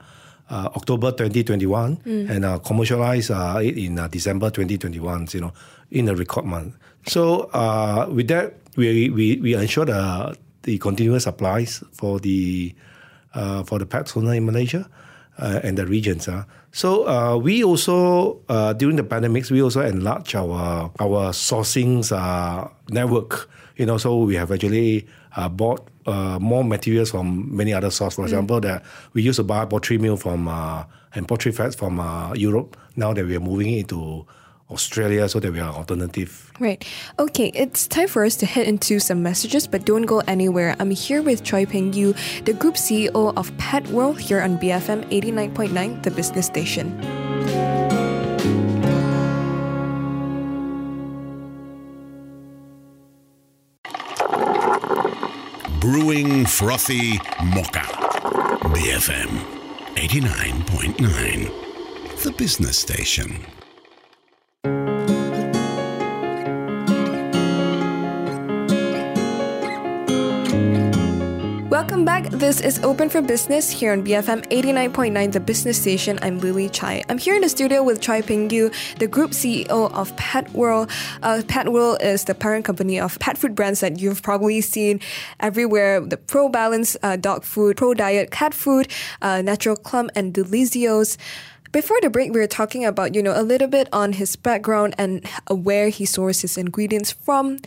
uh, 0.51 0.67
October 0.75 1.11
2021 1.11 1.95
mm. 1.95 2.29
and 2.29 2.43
uh, 2.43 2.59
commercialized 2.59 3.31
uh, 3.31 3.57
it 3.63 3.77
in 3.77 3.97
uh, 3.97 4.09
December 4.09 4.49
2021, 4.49 5.27
you 5.31 5.39
know, 5.39 5.53
in 5.91 6.09
a 6.09 6.15
record 6.15 6.43
month. 6.43 6.75
So 7.07 7.49
uh, 7.53 8.07
with 8.11 8.27
that, 8.27 8.55
we, 8.75 9.09
we, 9.09 9.37
we 9.37 9.53
ensure 9.55 9.85
the, 9.85 10.37
the 10.63 10.77
continuous 10.77 11.23
supplies 11.23 11.83
for 11.91 12.19
the 12.19 12.73
uh, 13.33 13.63
for 13.63 13.79
the 13.79 13.85
pet 13.85 14.11
owner 14.17 14.33
in 14.33 14.45
Malaysia 14.45 14.89
and 15.37 15.77
the 15.77 15.85
regions. 15.85 16.27
So 16.71 17.37
we 17.37 17.63
also 17.63 18.41
during 18.77 18.97
the 18.97 19.03
pandemics 19.03 19.49
we 19.49 19.61
also 19.63 19.81
enlarged 19.81 20.35
our 20.35 20.91
our 20.99 21.31
sourcing 21.31 22.03
network 22.91 23.49
You 23.81 23.87
know, 23.87 23.97
so 23.97 24.19
we 24.19 24.35
have 24.35 24.51
actually 24.51 25.07
uh, 25.35 25.49
bought 25.49 25.87
uh, 26.05 26.37
more 26.39 26.63
materials 26.63 27.09
from 27.09 27.55
many 27.55 27.73
other 27.73 27.89
sources. 27.89 28.15
For 28.15 28.23
example, 28.23 28.59
that 28.61 28.83
we 29.13 29.23
used 29.23 29.37
to 29.37 29.43
buy 29.43 29.65
poultry 29.65 29.97
meal 29.97 30.17
from 30.17 30.47
uh, 30.47 30.83
and 31.15 31.27
poultry 31.27 31.51
fats 31.51 31.75
from 31.75 31.99
uh, 31.99 32.33
Europe. 32.33 32.77
Now 32.95 33.11
that 33.13 33.25
we 33.25 33.35
are 33.35 33.39
moving 33.39 33.73
into 33.73 34.27
Australia, 34.71 35.27
so 35.29 35.39
that 35.39 35.51
we 35.51 35.59
are 35.59 35.73
alternative. 35.73 36.51
Right. 36.59 36.85
Okay, 37.19 37.51
it's 37.53 37.87
time 37.87 38.07
for 38.07 38.25
us 38.25 38.35
to 38.37 38.45
head 38.45 38.67
into 38.67 38.99
some 38.99 39.23
messages, 39.23 39.67
but 39.67 39.85
don't 39.85 40.03
go 40.03 40.19
anywhere. 40.27 40.75
I'm 40.79 40.91
here 40.91 41.21
with 41.21 41.43
Choi 41.43 41.65
Peng 41.65 41.93
Yu, 41.93 42.13
the 42.45 42.53
group 42.53 42.75
CEO 42.75 43.33
of 43.35 43.55
Pet 43.57 43.87
World 43.87 44.19
here 44.19 44.41
on 44.41 44.57
BFM 44.57 45.09
89.9, 45.09 46.03
the 46.03 46.11
business 46.11 46.45
station. 46.45 46.99
brewing 55.81 56.45
frothy 56.45 57.17
mocha. 57.43 57.83
BFM 58.73 59.29
89.9, 59.95 62.23
the 62.23 62.31
business 62.31 62.77
station. 62.77 63.45
Welcome 71.71 72.03
back. 72.03 72.29
This 72.31 72.59
is 72.59 72.83
Open 72.83 73.07
for 73.07 73.21
Business 73.21 73.69
here 73.69 73.93
on 73.93 74.03
BFM 74.03 74.45
89.9, 74.49 75.31
the 75.31 75.39
business 75.39 75.79
station. 75.79 76.19
I'm 76.21 76.37
Lily 76.41 76.67
Chai. 76.67 77.01
I'm 77.07 77.17
here 77.17 77.33
in 77.33 77.39
the 77.39 77.47
studio 77.47 77.81
with 77.81 78.01
Chai 78.01 78.21
Peng 78.21 78.49
Yu, 78.49 78.71
the 78.99 79.07
group 79.07 79.31
CEO 79.31 79.89
of 79.93 80.13
Pet 80.17 80.51
World. 80.51 80.91
Uh, 81.23 81.41
Pet 81.47 81.71
World 81.71 81.99
is 82.01 82.25
the 82.25 82.35
parent 82.35 82.65
company 82.65 82.99
of 82.99 83.17
pet 83.19 83.37
food 83.37 83.55
brands 83.55 83.79
that 83.79 84.01
you've 84.01 84.21
probably 84.21 84.59
seen 84.59 84.99
everywhere 85.39 86.01
the 86.01 86.17
Pro 86.17 86.49
Balance 86.49 86.97
uh, 87.03 87.15
dog 87.15 87.45
food, 87.45 87.77
Pro 87.77 87.93
Diet 87.93 88.31
cat 88.31 88.53
food, 88.53 88.91
uh, 89.21 89.41
Natural 89.41 89.77
Clump, 89.77 90.11
and 90.13 90.33
Delicios. 90.33 91.15
Before 91.71 92.01
the 92.01 92.09
break, 92.09 92.33
we 92.33 92.41
were 92.41 92.47
talking 92.47 92.83
about, 92.83 93.15
you 93.15 93.23
know, 93.23 93.33
a 93.33 93.43
little 93.43 93.69
bit 93.69 93.87
on 93.93 94.11
his 94.11 94.35
background 94.35 94.93
and 94.97 95.25
where 95.49 95.87
he 95.87 96.05
sources 96.05 96.57
ingredients 96.57 97.13
from. 97.13 97.59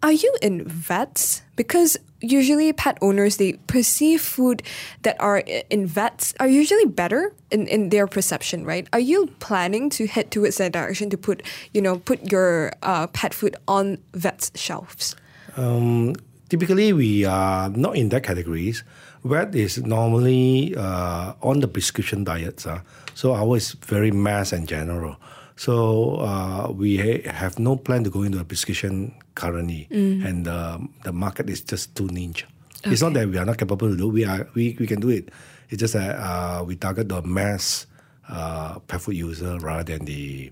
Are 0.00 0.12
you 0.12 0.32
in 0.40 0.64
vets? 0.64 1.42
Because 1.56 1.96
usually 2.22 2.72
pet 2.72 2.96
owners 3.02 3.36
they 3.36 3.54
perceive 3.66 4.20
food 4.20 4.62
that 5.02 5.20
are 5.20 5.38
in 5.68 5.86
vets 5.86 6.32
are 6.40 6.48
usually 6.48 6.86
better 6.86 7.34
in, 7.50 7.66
in 7.66 7.90
their 7.90 8.06
perception, 8.06 8.64
right? 8.64 8.86
Are 8.92 9.00
you 9.00 9.26
planning 9.40 9.90
to 9.90 10.06
head 10.06 10.30
towards 10.30 10.56
that 10.56 10.72
direction 10.72 11.10
to 11.10 11.18
put 11.18 11.42
you 11.74 11.82
know 11.82 11.98
put 11.98 12.30
your 12.30 12.72
uh, 12.82 13.08
pet 13.08 13.34
food 13.34 13.56
on 13.68 13.98
vets 14.14 14.50
shelves? 14.54 15.16
Um, 15.56 16.14
typically, 16.48 16.92
we 16.92 17.24
are 17.24 17.68
not 17.68 17.96
in 17.96 18.08
that 18.10 18.22
categories. 18.22 18.84
Vet 19.24 19.54
is 19.54 19.78
normally 19.84 20.74
uh, 20.76 21.34
on 21.42 21.60
the 21.60 21.68
prescription 21.68 22.24
diets, 22.24 22.66
uh, 22.66 22.80
so 23.14 23.34
ours 23.34 23.62
is 23.62 23.72
very 23.72 24.10
mass 24.10 24.52
and 24.52 24.66
general. 24.66 25.16
So 25.56 26.16
uh, 26.16 26.72
we 26.72 26.96
ha- 26.96 27.28
have 27.30 27.58
no 27.58 27.76
plan 27.76 28.04
to 28.04 28.10
go 28.10 28.22
into 28.22 28.38
a 28.40 28.44
prescription 28.44 29.14
currently, 29.34 29.86
and 29.90 30.48
um, 30.48 30.92
the 31.04 31.12
market 31.12 31.48
is 31.50 31.60
just 31.60 31.94
too 31.94 32.06
niche. 32.08 32.46
It's 32.84 33.00
not 33.02 33.12
that 33.14 33.28
we 33.28 33.38
are 33.38 33.44
not 33.44 33.58
capable 33.58 33.88
to 33.90 33.96
do. 33.96 34.08
We 34.08 34.24
are. 34.24 34.48
We, 34.54 34.76
we 34.80 34.86
can 34.86 35.00
do 35.00 35.08
it. 35.10 35.30
It's 35.70 35.78
just 35.80 35.94
that 35.94 36.16
uh, 36.18 36.64
we 36.64 36.74
target 36.76 37.08
the 37.08 37.22
mass 37.22 37.86
uh, 38.28 38.78
pet 38.80 39.00
food 39.00 39.14
user 39.16 39.58
rather 39.60 39.84
than 39.96 40.04
the 40.06 40.50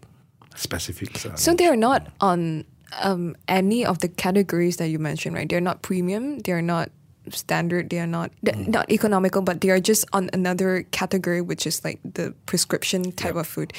specifics. 0.54 1.26
Uh, 1.26 1.35
So 1.37 1.54
they're 1.54 1.76
not 1.76 2.07
on 2.21 2.64
um, 3.02 3.37
any 3.49 3.85
of 3.85 3.99
the 3.99 4.09
categories 4.09 4.76
that 4.78 4.88
you 4.88 4.99
mentioned, 4.99 5.35
right? 5.35 5.49
They're 5.49 5.61
not 5.61 5.83
premium. 5.83 6.38
They're 6.40 6.62
not 6.62 6.90
standard. 7.34 7.90
They 7.90 8.00
are 8.00 8.06
not 8.06 8.30
they're 8.42 8.56
not 8.56 8.90
economical, 8.90 9.42
but 9.42 9.60
they 9.60 9.70
are 9.70 9.80
just 9.80 10.04
on 10.12 10.30
another 10.32 10.84
category, 10.90 11.40
which 11.40 11.66
is 11.66 11.84
like 11.84 12.00
the 12.04 12.34
prescription 12.46 13.12
type 13.12 13.37
of 13.37 13.46
food. 13.46 13.72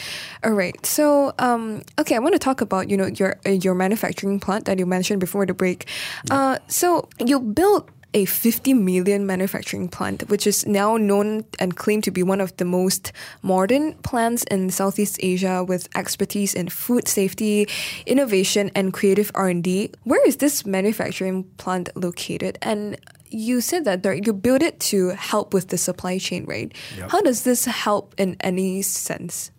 All 0.44 0.54
right. 0.54 0.76
So 0.86 1.34
um, 1.40 1.84
okay, 2.00 2.16
I 2.16 2.20
want 2.20 2.34
to 2.34 2.40
talk 2.40 2.62
about 2.62 2.90
you 2.90 2.98
know 2.98 3.08
your 3.08 3.38
uh, 3.46 3.52
your 3.52 3.76
manufacturing 3.76 4.40
plant 4.40 4.66
that 4.66 4.80
you 4.80 4.86
mentioned 4.86 5.20
before 5.20 5.46
the 5.46 5.54
break. 5.54 5.88
Uh, 6.30 6.58
so 6.68 7.10
you 7.20 7.40
built 7.40 7.90
a 8.14 8.26
50 8.26 8.74
million 8.74 9.26
manufacturing 9.26 9.88
plant, 9.88 10.30
which 10.30 10.46
is 10.46 10.66
now 10.66 10.98
known 10.98 11.46
and 11.60 11.76
claimed 11.76 12.04
to 12.04 12.12
be 12.12 12.24
one 12.24 12.42
of 12.42 12.56
the 12.58 12.66
most 12.66 13.12
modern 13.42 13.94
plants 14.04 14.44
in 14.46 14.70
Southeast 14.70 15.18
Asia 15.22 15.64
with 15.64 15.88
expertise 15.96 16.54
in 16.54 16.70
food 16.70 17.08
safety, 17.08 17.68
innovation, 18.06 18.72
and 18.76 18.94
creative 18.94 19.32
R&D. 19.34 19.92
Where 20.04 20.26
is 20.28 20.38
this 20.38 20.66
manufacturing 20.66 21.44
plant 21.58 21.90
located? 21.96 22.58
And 22.62 22.98
you 23.32 23.62
said 23.62 23.86
that 23.86 24.04
there- 24.04 24.14
you 24.14 24.34
built 24.34 24.62
it 24.62 24.80
to 24.92 25.10
help 25.16 25.54
with 25.54 25.68
the 25.70 25.78
supply 25.78 26.18
chain, 26.20 26.46
right? 26.46 26.72
How 27.10 27.22
does 27.22 27.44
this 27.44 27.66
help 27.66 28.14
in 28.18 28.36
any 28.42 28.82
sense? 28.82 29.52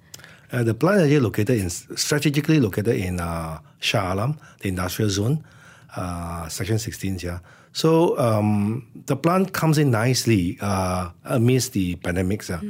Uh, 0.52 0.62
the 0.62 0.74
plant 0.74 0.98
is 0.98 1.02
actually 1.04 1.20
located 1.20 1.56
in 1.60 1.70
strategically 1.96 2.60
located 2.60 2.96
in 2.96 3.20
uh, 3.20 3.58
Shah 3.80 4.12
Alam, 4.12 4.36
the 4.60 4.68
industrial 4.68 5.08
zone, 5.10 5.42
uh, 5.96 6.46
section 6.48 6.78
16 6.78 7.18
here. 7.18 7.40
So 7.72 8.18
um, 8.18 8.86
the 9.06 9.16
plant 9.16 9.54
comes 9.54 9.78
in 9.78 9.90
nicely 9.90 10.58
uh, 10.60 11.08
amidst 11.24 11.72
the 11.72 11.96
pandemics 11.96 12.50
uh, 12.52 12.60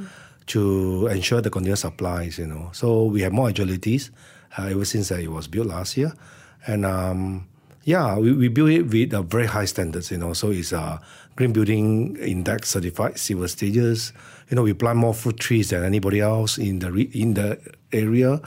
to 0.46 1.08
ensure 1.08 1.40
the 1.40 1.50
continuous 1.50 1.80
supplies. 1.80 2.38
You 2.38 2.46
know, 2.46 2.70
so 2.72 3.04
we 3.06 3.22
have 3.22 3.32
more 3.32 3.48
agilities 3.50 4.10
uh, 4.56 4.66
ever 4.70 4.84
since 4.84 5.10
uh, 5.10 5.16
it 5.16 5.30
was 5.32 5.48
built 5.48 5.66
last 5.66 5.96
year, 5.96 6.12
and 6.68 6.86
um, 6.86 7.48
yeah, 7.84 8.16
we, 8.16 8.32
we 8.32 8.48
build 8.48 8.70
it 8.70 8.82
with 8.82 9.14
uh, 9.14 9.22
very 9.22 9.46
high 9.46 9.64
standards. 9.64 10.10
You 10.10 10.18
know, 10.18 10.32
so 10.32 10.50
it's 10.50 10.72
uh, 10.72 10.98
Green 11.36 11.52
Building 11.52 12.16
Index 12.16 12.70
certified 12.70 13.18
silver 13.18 13.48
stages. 13.48 14.12
You 14.50 14.56
know, 14.56 14.62
we 14.62 14.72
plant 14.72 14.98
more 14.98 15.14
fruit 15.14 15.38
trees 15.38 15.70
than 15.70 15.84
anybody 15.84 16.20
else 16.20 16.58
in 16.58 16.78
the 16.78 16.92
re- 16.92 17.10
in 17.12 17.34
the 17.34 17.58
area. 17.92 18.40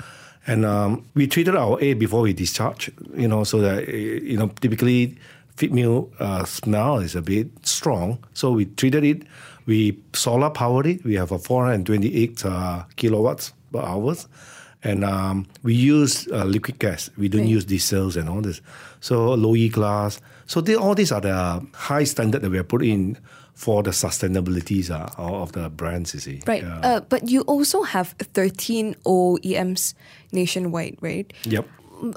And 0.48 0.64
um, 0.64 1.06
we 1.16 1.28
treated 1.28 1.56
our 1.56 1.80
air 1.82 1.96
before 1.96 2.22
we 2.22 2.34
discharge, 2.34 2.92
you 3.16 3.28
know, 3.28 3.44
so 3.44 3.62
that, 3.62 3.90
eh, 3.90 4.20
you 4.22 4.38
know, 4.38 4.48
typically 4.62 5.18
feed 5.56 5.74
meal 5.74 6.12
uh, 6.20 6.46
smell 6.46 6.98
is 6.98 7.16
a 7.16 7.22
bit 7.22 7.48
strong. 7.66 8.20
So 8.34 8.52
we 8.52 8.66
treated 8.66 9.04
it, 9.04 9.24
we 9.66 9.98
solar 10.14 10.52
powered 10.52 10.86
it. 10.86 11.04
We 11.04 11.16
have 11.16 11.32
a 11.32 11.40
428 11.40 12.46
uh, 12.46 12.84
kilowatts 12.96 13.54
per 13.72 13.82
hours. 13.82 14.28
And 14.86 15.04
um, 15.04 15.48
we 15.64 15.74
use 15.74 16.28
uh, 16.32 16.46
liquid 16.46 16.78
gas. 16.78 17.10
We 17.18 17.28
don't 17.28 17.48
use 17.48 17.66
diesels 17.66 18.16
and 18.16 18.30
all 18.30 18.42
this. 18.42 18.62
So 19.00 19.34
low 19.34 19.56
E 19.56 19.70
class. 19.70 20.22
So 20.46 20.62
they, 20.62 20.76
all 20.76 20.94
these 20.94 21.12
are 21.12 21.22
the 21.22 21.66
high 21.74 22.04
standard 22.04 22.44
that 22.44 22.52
we 22.52 22.60
are 22.60 22.64
put 22.64 22.84
in 22.84 23.18
for 23.56 23.82
the 23.82 23.90
sustainabilities 23.92 24.92
uh, 24.92 25.10
of 25.18 25.54
the 25.54 25.70
brands, 25.70 26.14
you 26.14 26.20
see. 26.20 26.42
Right. 26.46 26.62
Yeah. 26.62 26.80
Uh, 26.80 27.00
but 27.00 27.30
you 27.30 27.42
also 27.42 27.82
have 27.84 28.10
13 28.20 28.96
OEMs 29.06 29.96
nationwide, 30.32 30.98
right? 31.02 31.34
Yep. 31.46 31.68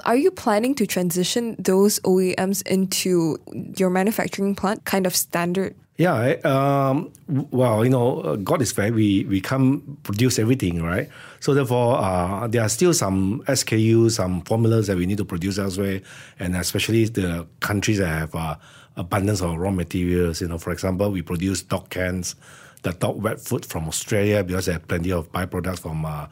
Are 0.05 0.17
you 0.17 0.29
planning 0.29 0.75
to 0.75 0.85
transition 0.85 1.55
those 1.57 1.99
OEMs 2.01 2.67
into 2.67 3.37
your 3.77 3.89
manufacturing 3.89 4.53
plant 4.53 4.83
kind 4.85 5.07
of 5.07 5.15
standard? 5.15 5.75
Yeah, 5.99 6.35
um, 6.45 7.11
well, 7.27 7.83
you 7.83 7.89
know, 7.89 8.21
uh, 8.21 8.35
God 8.37 8.61
is 8.61 8.71
fair. 8.71 8.93
We 8.93 9.25
we 9.25 9.41
can't 9.41 10.01
produce 10.03 10.39
everything, 10.39 10.81
right? 10.81 11.09
So 11.41 11.53
therefore, 11.53 11.97
uh, 11.97 12.47
there 12.47 12.61
are 12.61 12.69
still 12.69 12.93
some 12.93 13.43
SKUs, 13.47 14.11
some 14.11 14.39
formulas 14.43 14.87
that 14.87 14.95
we 14.95 15.05
need 15.05 15.17
to 15.17 15.25
produce 15.25 15.59
elsewhere, 15.59 15.99
and 16.39 16.55
especially 16.55 17.03
the 17.03 17.45
countries 17.59 17.97
that 17.97 18.07
have 18.07 18.33
uh, 18.33 18.55
abundance 18.95 19.41
of 19.41 19.57
raw 19.57 19.71
materials. 19.71 20.39
You 20.39 20.47
know, 20.47 20.57
for 20.57 20.71
example, 20.71 21.11
we 21.11 21.21
produce 21.21 21.63
dog 21.63 21.89
cans, 21.89 22.37
the 22.83 22.93
dog 22.93 23.21
wet 23.21 23.41
food 23.41 23.65
from 23.65 23.85
Australia 23.89 24.41
because 24.41 24.67
they 24.67 24.71
have 24.71 24.87
plenty 24.87 25.11
of 25.11 25.29
byproducts 25.33 25.79
from 25.81 26.05
uh, 26.05 26.27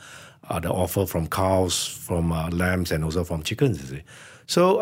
uh, 0.47 0.61
the 0.61 0.71
offer 0.71 1.05
from 1.05 1.27
cows, 1.27 1.85
from 1.85 2.31
uh, 2.31 2.49
lambs, 2.51 2.93
and 2.93 3.03
also 3.03 3.25
from 3.25 3.43
chickens. 3.43 3.81
You 3.81 3.97
see. 3.97 4.03
So 4.45 4.79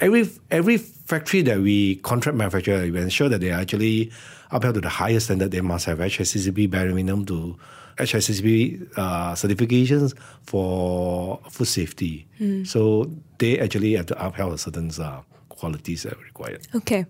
every 0.00 0.28
every 0.50 0.76
factory 0.78 1.42
that 1.42 1.58
we 1.60 1.96
contract 1.96 2.36
manufacture, 2.36 2.80
we 2.80 3.00
ensure 3.00 3.28
that 3.28 3.40
they 3.40 3.50
are 3.50 3.60
actually 3.60 4.10
upheld 4.50 4.74
to 4.74 4.80
the 4.80 4.88
highest 4.88 5.26
standard. 5.26 5.50
They 5.50 5.60
must 5.60 5.86
have 5.86 5.98
HACCP 5.98 6.70
bare 6.70 6.86
minimum 6.92 7.24
to 7.26 7.56
HACCP 7.98 8.88
uh, 8.96 9.32
certifications 9.34 10.14
for 10.42 11.40
food 11.50 11.66
safety. 11.66 12.26
So 12.64 13.10
they 13.38 13.58
actually 13.58 13.94
have 13.94 14.06
to 14.06 14.24
uphold 14.24 14.54
a 14.54 14.58
certain 14.58 14.90
uh, 15.00 15.22
qualities 15.58 16.06
that 16.06 16.14
are 16.14 16.24
required. 16.24 16.62
Okay. 16.74 17.04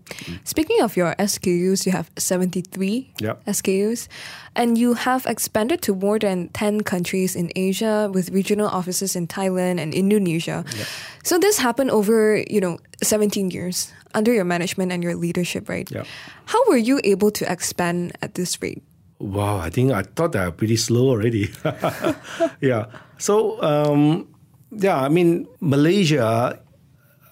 Speaking 0.45 0.81
of 0.81 0.97
your 0.97 1.13
SKUs, 1.21 1.85
you 1.85 1.93
have 1.93 2.11
73 2.17 3.13
Yep. 3.21 3.45
SKUs, 3.45 4.09
and 4.57 4.79
you 4.81 4.95
have 4.95 5.27
expanded 5.29 5.83
to 5.83 5.95
more 5.95 6.19
than 6.19 6.49
10 6.57 6.81
countries 6.83 7.37
in 7.37 7.53
Asia 7.55 8.09
with 8.09 8.31
regional 8.33 8.67
offices 8.67 9.15
in 9.15 9.29
Thailand 9.29 9.77
and 9.79 9.93
Indonesia. 9.93 10.65
So 11.23 11.37
this 11.39 11.59
happened 11.61 11.91
over, 11.93 12.43
you 12.49 12.61
know, 12.61 12.79
17 13.05 13.51
years 13.53 13.93
under 14.15 14.33
your 14.33 14.45
management 14.49 14.91
and 14.93 15.05
your 15.05 15.15
leadership, 15.15 15.69
right? 15.69 15.85
Yep. 15.91 16.07
How 16.47 16.61
were 16.69 16.81
you 16.81 17.01
able 17.05 17.31
to 17.37 17.45
expand 17.45 18.17
at 18.23 18.35
this 18.35 18.57
rate? 18.65 18.83
Wow, 19.21 19.59
I 19.59 19.69
think 19.69 19.93
I 19.93 20.03
thought 20.03 20.33
they 20.33 20.41
were 20.41 20.55
pretty 20.55 20.77
slow 20.79 21.11
already. 21.11 21.51
yeah. 22.63 22.87
So, 23.19 23.61
um, 23.61 24.31
yeah, 24.71 24.97
I 25.03 25.09
mean, 25.11 25.47
Malaysia 25.61 26.59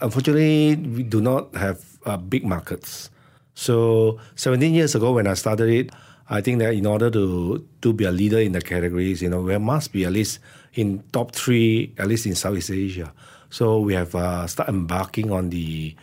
unfortunately, 0.00 0.76
we 0.76 1.02
do 1.02 1.20
not 1.20 1.54
have 1.54 1.84
uh, 2.04 2.16
big 2.16 2.44
markets. 2.44 3.10
So 3.54 4.18
17 4.36 4.74
years 4.74 4.94
ago, 4.94 5.12
when 5.12 5.26
I 5.26 5.34
started 5.34 5.68
it, 5.68 5.90
I 6.28 6.40
think 6.40 6.58
that 6.58 6.74
in 6.74 6.86
order 6.86 7.10
to 7.10 7.64
to 7.82 7.92
be 7.92 8.04
a 8.04 8.10
leader 8.10 8.38
in 8.38 8.52
the 8.52 8.60
categories, 8.60 9.22
you 9.22 9.30
know, 9.30 9.40
we 9.40 9.56
must 9.58 9.92
be 9.92 10.04
at 10.04 10.12
least 10.12 10.40
in 10.74 11.02
top 11.12 11.32
three, 11.32 11.94
at 11.98 12.08
least 12.08 12.26
in 12.26 12.34
Southeast 12.34 12.70
Asia. 12.70 13.12
So 13.48 13.78
we 13.78 13.94
have 13.94 14.14
uh, 14.14 14.46
started 14.46 14.74
embarking 14.74 15.30
on 15.30 15.50
the 15.50 15.94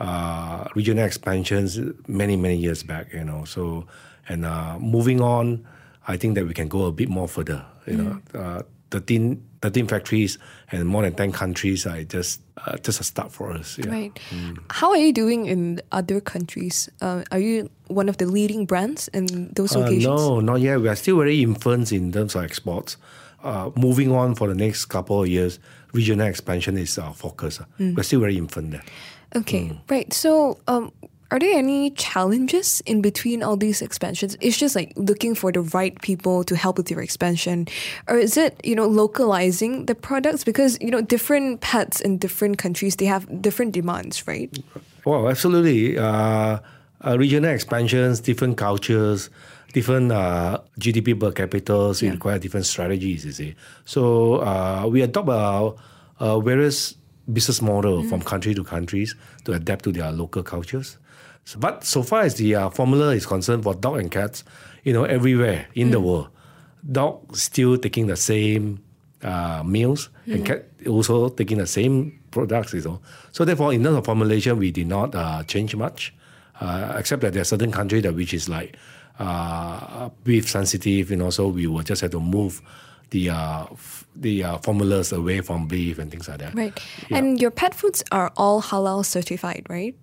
uh, 0.00 0.66
regional 0.74 1.04
expansions 1.04 1.78
many 2.08 2.36
many 2.36 2.56
years 2.56 2.82
back, 2.82 3.12
you 3.14 3.24
know. 3.24 3.44
So 3.44 3.86
and 4.28 4.44
uh, 4.44 4.78
moving 4.78 5.20
on, 5.20 5.64
I 6.06 6.16
think 6.16 6.34
that 6.34 6.44
we 6.44 6.54
can 6.54 6.68
go 6.68 6.86
a 6.86 6.92
bit 6.92 7.08
more 7.08 7.28
further. 7.28 7.64
You 7.86 7.96
know, 7.96 8.20
uh, 8.34 8.62
13, 8.90 9.40
13 9.62 9.86
factories 9.88 10.38
and 10.70 10.86
more 10.86 11.02
than 11.02 11.14
ten 11.14 11.32
countries. 11.32 11.86
I 11.86 12.04
just 12.04 12.40
uh, 12.66 12.76
just 12.78 13.00
a 13.00 13.04
start 13.04 13.32
for 13.32 13.50
us. 13.52 13.78
Yeah. 13.78 13.90
Right. 13.90 14.18
How 14.70 14.90
are 14.90 14.96
you 14.96 15.12
doing 15.12 15.46
in 15.46 15.80
other 15.92 16.20
countries? 16.20 16.88
Uh, 17.00 17.22
are 17.32 17.38
you 17.40 17.68
one 17.88 18.08
of 18.08 18.16
the 18.18 18.26
leading 18.26 18.66
brands 18.66 19.08
in 19.08 19.50
those 19.54 19.74
Uh, 19.76 19.80
locations? 19.80 20.04
no, 20.06 20.40
not 20.40 20.60
yet. 20.60 20.80
We 20.80 20.88
are 20.88 20.96
still 20.96 21.16
very 21.18 21.42
infant 21.42 21.92
in 21.92 22.12
terms 22.12 22.34
of 22.36 22.44
exports. 22.44 22.96
Uh, 23.42 23.70
moving 23.76 24.10
on 24.12 24.34
for 24.34 24.48
the 24.48 24.54
next 24.54 24.86
couple 24.86 25.22
of 25.22 25.28
years, 25.28 25.58
regional 25.92 26.26
expansion 26.26 26.76
is 26.76 26.98
our 26.98 27.14
focus. 27.14 27.60
We're 27.78 28.02
still 28.02 28.20
very 28.20 28.36
infant 28.36 28.72
there. 28.72 28.82
Okay, 29.36 29.78
right. 29.88 30.12
So, 30.12 30.58
um, 30.66 30.90
are 31.30 31.38
there 31.38 31.58
any 31.58 31.90
challenges 31.90 32.80
in 32.86 33.02
between 33.02 33.42
all 33.42 33.56
these 33.56 33.82
expansions? 33.82 34.36
It's 34.40 34.56
just 34.56 34.74
like 34.74 34.92
looking 34.96 35.34
for 35.34 35.52
the 35.52 35.60
right 35.60 36.00
people 36.00 36.42
to 36.44 36.56
help 36.56 36.78
with 36.78 36.90
your 36.90 37.02
expansion, 37.02 37.68
or 38.06 38.16
is 38.16 38.36
it 38.36 38.58
you 38.64 38.74
know 38.74 38.86
localizing 38.86 39.86
the 39.86 39.94
products 39.94 40.42
because 40.42 40.78
you 40.80 40.90
know 40.90 41.02
different 41.02 41.60
pets 41.60 42.00
in 42.00 42.18
different 42.18 42.56
countries 42.56 42.96
they 42.96 43.04
have 43.04 43.42
different 43.42 43.72
demands, 43.72 44.26
right? 44.26 44.56
Well, 45.04 45.28
absolutely. 45.28 45.98
Uh, 45.98 46.58
uh, 47.04 47.16
regional 47.16 47.50
expansions, 47.50 48.20
different 48.20 48.56
cultures, 48.56 49.30
different 49.72 50.10
uh, 50.10 50.60
GDP 50.80 51.18
per 51.18 51.30
capita 51.30 51.94
so 51.94 52.08
require 52.08 52.38
different 52.38 52.66
strategies, 52.66 53.24
you 53.24 53.32
see. 53.32 53.54
So 53.84 54.36
uh, 54.36 54.86
we 54.90 55.02
adopt 55.02 55.28
uh, 55.28 55.72
uh, 56.18 56.40
various 56.40 56.94
business 57.32 57.60
model 57.60 58.02
from 58.04 58.22
country 58.22 58.54
to 58.54 58.64
countries 58.64 59.14
to 59.44 59.52
adapt 59.52 59.84
to 59.84 59.92
their 59.92 60.10
local 60.10 60.42
cultures. 60.42 60.96
But 61.56 61.84
so 61.84 62.02
far 62.02 62.22
as 62.22 62.34
the 62.34 62.54
uh, 62.54 62.70
formula 62.70 63.14
is 63.14 63.26
concerned 63.26 63.62
for 63.64 63.74
dog 63.74 63.98
and 63.98 64.10
cats, 64.10 64.44
you 64.84 64.92
know, 64.92 65.04
everywhere 65.04 65.66
in 65.74 65.90
the 65.90 66.00
world, 66.00 66.28
dog 66.90 67.36
still 67.36 67.78
taking 67.78 68.06
the 68.06 68.16
same 68.16 68.82
uh, 69.22 69.62
meals 69.64 70.10
and 70.26 70.44
cat 70.44 70.66
also 70.86 71.28
taking 71.28 71.58
the 71.58 71.66
same 71.66 72.20
products, 72.30 72.72
you 72.72 72.82
know. 72.82 73.00
So 73.32 73.44
therefore, 73.44 73.72
in 73.72 73.82
terms 73.82 73.96
of 73.96 74.04
formulation, 74.04 74.58
we 74.58 74.70
did 74.70 74.86
not 74.86 75.14
uh, 75.14 75.42
change 75.44 75.74
much, 75.74 76.14
uh, 76.60 76.94
except 76.96 77.22
that 77.22 77.32
there 77.32 77.42
are 77.42 77.44
certain 77.44 77.72
countries 77.72 78.02
that 78.02 78.14
which 78.14 78.32
is 78.32 78.48
like 78.48 78.76
uh, 79.18 80.10
beef 80.24 80.48
sensitive, 80.48 81.10
you 81.10 81.16
know. 81.16 81.30
So 81.30 81.48
we 81.48 81.66
will 81.66 81.82
just 81.82 82.02
have 82.02 82.12
to 82.12 82.20
move 82.20 82.62
the 83.10 83.30
uh, 83.30 83.66
f- 83.72 84.06
the 84.14 84.44
uh, 84.44 84.58
formulas 84.58 85.12
away 85.12 85.40
from 85.40 85.66
beef 85.66 85.98
and 85.98 86.10
things 86.10 86.28
like 86.28 86.38
that. 86.38 86.54
Right. 86.54 86.78
And 87.10 87.40
your 87.40 87.50
pet 87.50 87.74
foods 87.74 88.04
are 88.12 88.32
all 88.36 88.62
halal 88.62 89.04
certified, 89.04 89.66
right? 89.68 89.96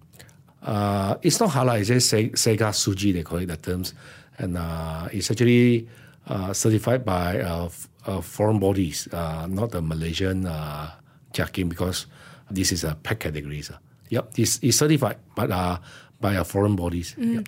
Uh, 0.65 1.15
it's 1.21 1.39
not 1.39 1.51
halal, 1.51 1.79
it's 1.79 1.89
just 1.89 2.09
Se- 2.09 2.31
Sega 2.31 2.73
Suji, 2.73 3.13
they 3.13 3.23
call 3.23 3.37
it 3.37 3.45
the 3.45 3.57
terms. 3.57 3.93
And 4.37 4.57
uh, 4.57 5.07
it's 5.13 5.29
actually 5.29 5.87
uh, 6.27 6.51
certified 6.53 7.05
by 7.05 7.39
uh, 7.39 7.65
f- 7.65 7.87
uh, 8.05 8.21
foreign 8.21 8.59
bodies, 8.59 9.07
uh, 9.13 9.45
not 9.47 9.71
the 9.71 9.81
Malaysian 9.81 10.47
uh, 10.47 10.91
Jakim, 11.33 11.69
because 11.69 12.07
this 12.49 12.71
is 12.71 12.83
a 12.83 12.95
pet 12.95 13.19
category. 13.19 13.61
So. 13.61 13.75
Yep, 14.09 14.33
it's, 14.37 14.77
certified, 14.77 15.17
but 15.35 15.51
uh, 15.51 15.77
by 16.19 16.41
foreign 16.43 16.75
bodies. 16.75 17.15
Yep. 17.17 17.47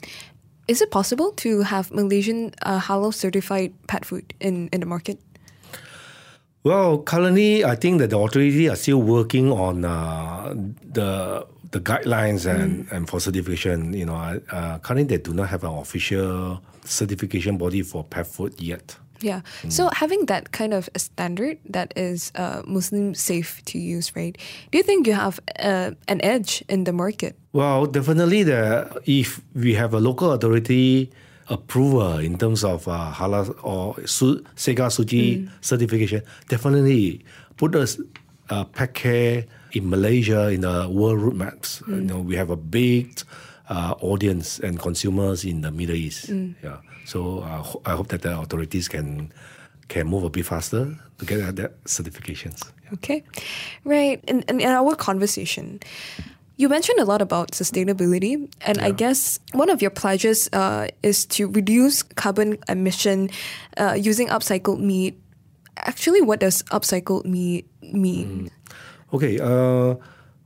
Is 0.68 0.82
it 0.82 0.92
possible 0.92 1.32
to 1.38 1.62
have 1.62 1.92
Malaysian 1.92 2.54
uh, 2.62 2.80
halal 2.80 3.14
certified 3.14 3.74
pet 3.88 4.06
food 4.06 4.34
in, 4.40 4.68
in 4.70 4.80
the 4.82 4.86
market? 4.86 5.20
Well, 6.64 7.00
currently, 7.00 7.64
I 7.64 7.76
think 7.76 8.00
that 8.00 8.10
the 8.10 8.20
authority 8.20 8.68
are 8.68 8.76
still 8.76 9.02
working 9.02 9.52
on 9.52 9.86
uh, 9.86 10.54
the 10.84 11.48
the 11.72 11.80
guidelines 11.80 12.46
and, 12.46 12.88
and 12.92 13.10
for 13.10 13.20
certification. 13.20 13.94
You 13.94 14.06
know, 14.06 14.42
uh, 14.52 14.80
currently 14.80 15.18
they 15.18 15.22
do 15.22 15.34
not 15.34 15.50
have 15.50 15.64
an 15.64 15.74
official 15.74 16.62
certification 16.84 17.58
body 17.58 17.82
for 17.82 18.04
pet 18.04 18.28
food 18.28 18.60
yet. 18.60 18.98
Yeah. 19.22 19.42
So 19.70 19.90
having 19.94 20.28
that 20.28 20.52
kind 20.52 20.74
of 20.74 20.90
a 20.94 21.00
standard 21.00 21.58
that 21.70 21.94
is 21.96 22.32
uh, 22.36 22.62
Muslim 22.66 23.16
safe 23.16 23.64
to 23.66 23.80
use, 23.80 24.16
right? 24.16 24.38
Do 24.72 24.78
you 24.78 24.84
think 24.84 25.08
you 25.08 25.14
have 25.14 25.40
uh, 25.60 25.92
an 26.08 26.22
edge 26.24 26.64
in 26.70 26.84
the 26.84 26.94
market? 26.94 27.36
Well, 27.52 27.88
definitely, 27.88 28.44
the 28.44 29.02
if 29.06 29.42
we 29.56 29.74
have 29.74 29.94
a 29.94 30.00
local 30.00 30.32
authority 30.32 31.12
approval 31.50 32.20
in 32.20 32.38
terms 32.38 32.64
of 32.64 32.88
uh, 32.88 33.12
halal 33.14 33.58
or 33.64 33.96
su, 34.06 34.44
Sega 34.56 34.88
Suji 34.92 35.50
certification, 35.62 36.22
definitely 36.48 37.26
put 37.56 37.74
us 37.76 38.00
uh, 38.50 38.66
pet 38.66 38.94
care 38.94 39.46
in 39.72 39.90
Malaysia 39.90 40.48
in 40.52 40.62
the 40.62 40.88
world 40.90 41.20
route 41.22 41.36
maps. 41.36 41.82
You 41.88 42.02
know, 42.02 42.20
we 42.20 42.36
have 42.36 42.50
a 42.50 42.56
big 42.58 43.20
uh, 43.70 43.96
audience 44.00 44.60
and 44.60 44.80
consumers 44.80 45.44
in 45.44 45.62
the 45.62 45.72
Middle 45.72 45.96
East. 45.96 46.30
Yeah, 46.64 46.80
so 47.06 47.40
uh, 47.44 47.62
ho- 47.64 47.82
I 47.86 47.92
hope 47.96 48.08
that 48.10 48.22
the 48.22 48.38
authorities 48.40 48.88
can 48.88 49.32
can 49.88 50.08
move 50.08 50.24
a 50.24 50.30
bit 50.30 50.46
faster 50.46 50.96
to 51.20 51.24
get 51.26 51.56
that- 51.56 51.84
certifications. 51.86 52.64
Okay. 52.94 53.24
Right. 53.84 54.24
In, 54.28 54.44
in, 54.48 54.60
in 54.62 54.70
our 54.70 54.96
conversation, 54.96 55.80
you 56.56 56.70
mentioned 56.70 57.00
a 57.00 57.06
lot 57.06 57.22
about 57.22 57.52
sustainability, 57.52 58.48
and 58.66 58.80
I 58.80 58.92
guess 58.92 59.40
one 59.52 59.70
of 59.70 59.82
your 59.82 59.92
pledges 59.92 60.48
uh, 60.54 60.88
is 61.04 61.26
to 61.36 61.48
reduce 61.52 62.04
carbon 62.04 62.58
emission 62.68 63.30
uh, 63.78 63.96
using 64.00 64.28
upcycled 64.30 64.80
meat. 64.80 65.20
Actually, 65.78 66.22
what 66.22 66.40
does 66.40 66.64
upcycled 66.72 67.26
meat 67.26 67.68
mean? 67.94 68.50
Okay, 69.14 69.40
uh, 69.40 69.96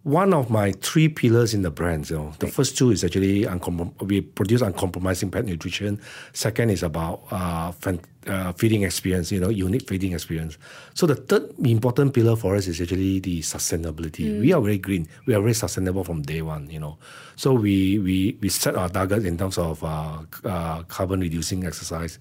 one 0.03 0.33
of 0.33 0.49
my 0.49 0.71
three 0.81 1.07
pillars 1.09 1.53
in 1.53 1.61
the 1.61 1.69
brand, 1.71 2.09
you 2.09 2.17
know, 2.17 2.33
the 2.39 2.47
first 2.47 2.77
two 2.77 2.91
is 2.91 3.03
actually 3.03 3.43
uncomprom- 3.43 3.93
we 4.01 4.21
produce 4.21 4.61
uncompromising 4.61 5.29
pet 5.29 5.45
nutrition. 5.45 5.99
Second 6.33 6.69
is 6.71 6.81
about 6.83 7.21
uh, 7.31 7.71
fan- 7.71 7.99
uh, 8.27 8.51
feeding 8.53 8.83
experience, 8.83 9.31
you 9.31 9.39
know, 9.39 9.49
unique 9.49 9.87
feeding 9.87 10.13
experience. 10.13 10.57
So 10.93 11.05
the 11.07 11.15
third 11.15 11.51
important 11.63 12.13
pillar 12.13 12.35
for 12.35 12.55
us 12.55 12.67
is 12.67 12.81
actually 12.81 13.19
the 13.19 13.41
sustainability. 13.41 14.39
We 14.39 14.53
are 14.53 14.61
very 14.61 14.77
green. 14.77 15.07
We 15.25 15.33
are 15.33 15.41
very 15.41 15.53
sustainable 15.53 16.03
from 16.03 16.21
day 16.23 16.41
one, 16.41 16.69
you 16.69 16.79
know. 16.79 16.97
So 17.35 17.53
we 17.53 17.97
we, 17.99 18.37
we 18.41 18.49
set 18.49 18.75
our 18.75 18.89
targets 18.89 19.25
in 19.25 19.37
terms 19.37 19.57
of 19.57 19.83
uh, 19.83 20.19
uh, 20.45 20.83
carbon 20.83 21.19
reducing 21.19 21.65
exercise. 21.65 22.19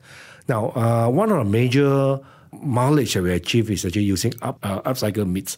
Now, 0.49 0.71
uh, 0.75 1.09
one 1.09 1.31
of 1.31 1.39
the 1.39 1.45
major 1.45 2.19
mileage 2.63 3.15
that 3.15 3.23
we 3.23 3.33
achieve 3.33 3.71
is 3.71 3.85
actually 3.85 4.03
using 4.03 4.35
up, 4.43 4.59
uh, 4.63 4.81
upcycle 4.83 5.27
meats. 5.31 5.57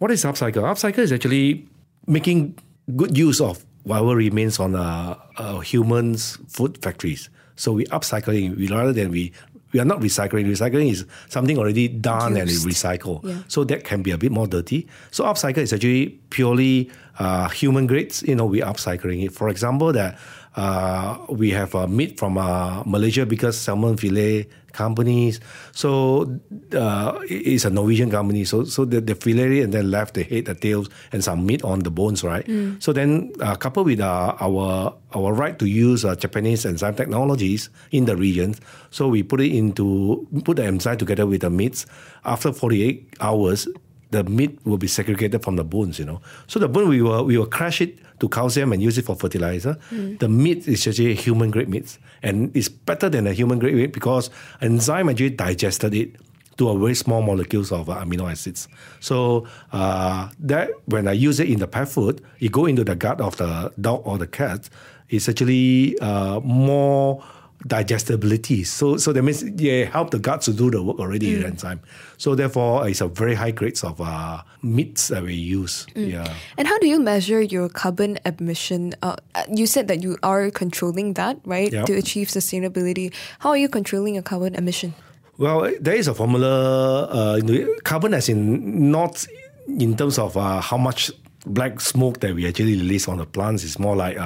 What 0.00 0.10
is 0.10 0.24
upcycle? 0.24 0.64
Upcycle 0.64 1.00
is 1.00 1.12
actually 1.12 1.68
making 2.06 2.56
good 2.96 3.18
use 3.18 3.38
of 3.38 3.66
whatever 3.82 4.16
remains 4.16 4.58
on 4.58 4.74
uh, 4.74 5.14
uh, 5.36 5.58
humans' 5.58 6.38
food 6.48 6.80
factories. 6.80 7.28
So 7.56 7.72
we 7.72 7.84
upcycling 7.92 8.56
we 8.56 8.68
rather 8.68 8.94
than 8.94 9.10
we 9.10 9.30
we 9.74 9.78
are 9.78 9.84
not 9.84 10.00
recycling. 10.00 10.48
Recycling 10.48 10.90
is 10.90 11.04
something 11.28 11.58
already 11.58 11.88
done 11.88 12.38
and 12.38 12.48
recycled. 12.48 13.24
Yeah. 13.24 13.42
So 13.48 13.62
that 13.64 13.84
can 13.84 14.00
be 14.00 14.10
a 14.10 14.16
bit 14.16 14.32
more 14.32 14.46
dirty. 14.46 14.88
So 15.10 15.24
upcycle 15.24 15.58
is 15.58 15.74
actually 15.74 16.18
purely 16.30 16.90
uh, 17.18 17.50
human 17.50 17.86
grades. 17.86 18.22
You 18.22 18.36
know, 18.36 18.46
we 18.46 18.60
upcycling 18.60 19.22
it. 19.22 19.32
For 19.32 19.50
example, 19.50 19.92
that 19.92 20.18
uh, 20.56 21.18
we 21.28 21.50
have 21.50 21.74
uh, 21.74 21.86
meat 21.86 22.18
from 22.18 22.38
uh, 22.38 22.82
Malaysia 22.86 23.26
because 23.26 23.58
salmon 23.58 23.98
fillet 23.98 24.48
companies. 24.72 25.40
So 25.72 26.38
uh, 26.72 27.18
it's 27.28 27.64
a 27.64 27.70
Norwegian 27.70 28.10
company. 28.10 28.44
So 28.44 28.64
so 28.64 28.84
they, 28.84 29.00
they 29.00 29.14
fillet 29.14 29.58
it 29.58 29.64
and 29.64 29.74
then 29.74 29.90
left 29.90 30.14
the 30.14 30.22
head, 30.22 30.46
the 30.46 30.54
tails, 30.54 30.88
and 31.12 31.22
some 31.22 31.46
meat 31.46 31.62
on 31.64 31.80
the 31.80 31.90
bones, 31.90 32.24
right? 32.24 32.46
So 32.80 32.92
then 32.92 33.32
uh, 33.40 33.56
coupled 33.56 33.86
with 33.86 34.00
uh, 34.00 34.36
our 34.40 34.94
our 35.14 35.32
right 35.32 35.58
to 35.58 35.66
use 35.66 36.04
uh, 36.04 36.14
Japanese 36.14 36.64
enzyme 36.64 36.94
technologies 36.94 37.70
in 37.90 38.04
the 38.04 38.16
regions, 38.16 38.60
so 38.90 39.08
we 39.08 39.22
put 39.22 39.40
it 39.40 39.54
into 39.54 40.26
put 40.44 40.56
the 40.56 40.64
enzyme 40.64 40.98
together 40.98 41.26
with 41.26 41.42
the 41.42 41.50
meats. 41.50 41.86
After 42.24 42.52
48 42.52 43.16
hours, 43.20 43.66
the 44.10 44.24
meat 44.24 44.58
will 44.64 44.78
be 44.78 44.86
segregated 44.86 45.42
from 45.42 45.56
the 45.56 45.64
bones, 45.64 45.98
you 45.98 46.04
know. 46.04 46.20
So 46.46 46.58
the 46.58 46.68
bone 46.68 46.88
we 46.88 47.02
will 47.02 47.24
we 47.24 47.38
will 47.38 47.46
crush 47.46 47.80
it 47.80 47.98
to 48.20 48.28
calcium 48.28 48.72
and 48.72 48.82
use 48.82 48.96
it 48.98 49.04
for 49.04 49.16
fertilizer. 49.16 49.76
The 50.18 50.28
meat 50.28 50.68
is 50.68 50.86
actually 50.86 51.14
human 51.14 51.50
grade 51.50 51.68
meat, 51.68 51.98
and 52.22 52.54
it's 52.56 52.68
better 52.68 53.08
than 53.08 53.26
a 53.26 53.32
human 53.32 53.58
grade 53.58 53.74
meat 53.74 53.92
because 53.92 54.30
enzyme 54.60 55.08
actually 55.08 55.30
digested 55.30 55.94
it 55.94 56.16
to 56.58 56.68
a 56.68 56.78
very 56.78 56.94
small 56.94 57.22
molecules 57.22 57.72
of 57.72 57.88
uh, 57.88 57.96
amino 58.04 58.30
acids. 58.30 58.68
So 59.00 59.46
uh, 59.72 60.28
that 60.40 60.70
when 60.84 61.08
I 61.08 61.12
use 61.12 61.40
it 61.40 61.48
in 61.48 61.58
the 61.58 61.66
pet 61.66 61.88
food, 61.88 62.22
it 62.38 62.52
go 62.52 62.66
into 62.66 62.84
the 62.84 62.94
gut 62.94 63.20
of 63.20 63.36
the 63.38 63.72
dog 63.80 64.02
or 64.04 64.18
the 64.18 64.26
cat. 64.26 64.68
It's 65.08 65.28
actually 65.28 65.98
uh, 66.00 66.40
more 66.40 67.24
digestibility. 67.66 68.64
So 68.64 68.96
so 68.96 69.12
that 69.12 69.22
means 69.22 69.42
they 69.44 69.84
help 69.84 70.10
the 70.10 70.18
gut 70.18 70.42
to 70.42 70.52
do 70.52 70.70
the 70.70 70.82
work 70.82 70.98
already 70.98 71.32
Mm. 71.32 71.36
in 71.38 71.44
enzyme. 71.44 71.80
So 72.16 72.34
therefore, 72.34 72.88
it's 72.88 73.00
a 73.00 73.08
very 73.08 73.34
high 73.34 73.50
grades 73.52 73.84
of 73.84 74.00
uh, 74.00 74.42
meats 74.62 75.08
that 75.08 75.22
we 75.22 75.34
use. 75.34 75.86
Mm. 75.94 76.10
Yeah. 76.12 76.32
And 76.56 76.68
how 76.68 76.78
do 76.78 76.86
you 76.86 77.00
measure 77.00 77.40
your 77.42 77.68
carbon 77.68 78.18
emission? 78.24 78.94
Uh, 79.02 79.16
uh, 79.34 79.42
you 79.54 79.66
said 79.66 79.88
that 79.88 80.02
you 80.02 80.16
are 80.22 80.50
controlling 80.50 81.14
that, 81.14 81.38
right, 81.44 81.72
Yeah. 81.72 81.84
to 81.84 81.92
achieve 81.94 82.28
sustainability. 82.28 83.12
How 83.40 83.50
are 83.50 83.58
you 83.58 83.68
controlling 83.68 84.14
your 84.14 84.22
carbon 84.24 84.54
emission? 84.54 84.94
Well, 85.38 85.72
there 85.80 85.94
is 85.96 86.08
a 86.08 86.14
formula. 86.14 87.04
Uh, 87.08 87.40
carbon, 87.84 88.12
as 88.14 88.28
in 88.28 88.90
not 88.90 89.26
in 89.68 89.96
terms 89.96 90.18
of 90.18 90.36
uh, 90.36 90.60
how 90.60 90.76
much 90.76 91.10
black 91.46 91.80
smoke 91.80 92.20
that 92.20 92.34
we 92.34 92.46
actually 92.46 92.76
release 92.76 93.08
on 93.08 93.16
the 93.16 93.24
plants. 93.24 93.64
It's 93.64 93.78
more 93.78 93.96
like, 93.96 94.18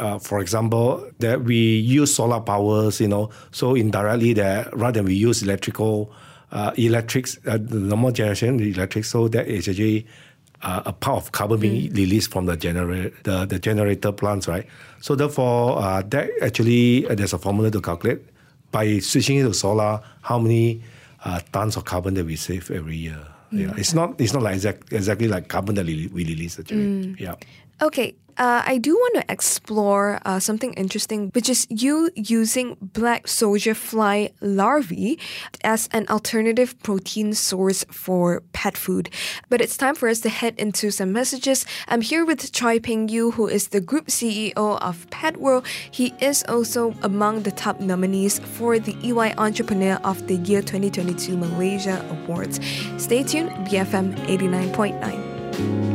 uh, 0.00 0.18
for 0.18 0.40
example, 0.40 1.06
that 1.18 1.44
we 1.44 1.78
use 1.78 2.14
solar 2.14 2.40
powers. 2.40 3.00
You 3.00 3.08
know, 3.08 3.30
so 3.52 3.74
indirectly 3.74 4.32
that 4.34 4.74
rather 4.76 5.00
than 5.00 5.06
we 5.06 5.14
use 5.14 5.42
electrical, 5.42 6.12
uh, 6.52 6.72
electrics, 6.76 7.38
uh, 7.46 7.58
the 7.60 7.78
normal 7.78 8.12
generation 8.12 8.58
electric, 8.60 9.04
so 9.04 9.28
that 9.28 9.46
is 9.46 9.68
actually. 9.68 10.06
Uh, 10.62 10.82
a 10.84 10.92
part 10.92 11.16
of 11.16 11.32
carbon 11.32 11.58
being 11.58 11.90
released 11.94 12.30
from 12.30 12.44
the 12.44 12.54
generator, 12.54 13.10
the, 13.22 13.46
the 13.46 13.58
generator 13.58 14.12
plants, 14.12 14.46
right? 14.46 14.66
So 15.00 15.14
therefore, 15.14 15.78
uh, 15.80 16.02
that 16.12 16.28
actually 16.42 17.08
uh, 17.08 17.14
there's 17.14 17.32
a 17.32 17.38
formula 17.38 17.70
to 17.70 17.80
calculate 17.80 18.20
by 18.70 18.98
switching 18.98 19.38
it 19.38 19.44
to 19.44 19.54
solar, 19.54 20.02
how 20.20 20.38
many 20.38 20.82
uh, 21.24 21.40
tons 21.52 21.78
of 21.78 21.86
carbon 21.86 22.12
that 22.12 22.26
we 22.26 22.36
save 22.36 22.70
every 22.70 22.96
year. 22.96 23.26
Yeah, 23.52 23.72
it's 23.78 23.94
not 23.94 24.20
it's 24.20 24.34
not 24.34 24.42
like 24.42 24.54
exact, 24.54 24.92
exactly 24.92 25.28
like 25.28 25.48
carbon 25.48 25.76
that 25.76 25.86
we, 25.86 26.08
we 26.12 26.26
release 26.26 26.58
actually. 26.58 27.16
Yeah. 27.18 27.36
Okay, 27.82 28.14
uh, 28.36 28.62
I 28.66 28.76
do 28.76 28.94
want 28.94 29.14
to 29.14 29.32
explore 29.32 30.20
uh, 30.26 30.38
something 30.38 30.74
interesting, 30.74 31.30
which 31.34 31.48
is 31.48 31.66
you 31.70 32.10
using 32.14 32.76
black 32.80 33.26
soldier 33.26 33.74
fly 33.74 34.32
larvae 34.42 35.18
as 35.64 35.88
an 35.92 36.06
alternative 36.08 36.78
protein 36.82 37.32
source 37.32 37.84
for 37.90 38.42
pet 38.52 38.76
food. 38.76 39.08
But 39.48 39.62
it's 39.62 39.78
time 39.78 39.94
for 39.94 40.08
us 40.08 40.20
to 40.20 40.28
head 40.28 40.54
into 40.58 40.90
some 40.90 41.12
messages. 41.12 41.64
I'm 41.88 42.02
here 42.02 42.24
with 42.26 42.52
Choi 42.52 42.80
Peng 42.80 43.08
Yu, 43.08 43.30
who 43.30 43.46
is 43.46 43.68
the 43.68 43.80
group 43.80 44.08
CEO 44.08 44.52
of 44.56 45.08
Pet 45.10 45.38
World. 45.38 45.66
He 45.90 46.12
is 46.20 46.44
also 46.48 46.94
among 47.02 47.42
the 47.44 47.52
top 47.52 47.80
nominees 47.80 48.40
for 48.40 48.78
the 48.78 48.94
EY 49.02 49.34
Entrepreneur 49.38 49.98
of 50.04 50.26
the 50.28 50.36
Year 50.36 50.60
2022 50.60 51.34
Malaysia 51.36 52.04
Awards. 52.10 52.60
Stay 52.98 53.22
tuned, 53.22 53.50
BFM 53.68 54.16
89.9. 54.26 55.89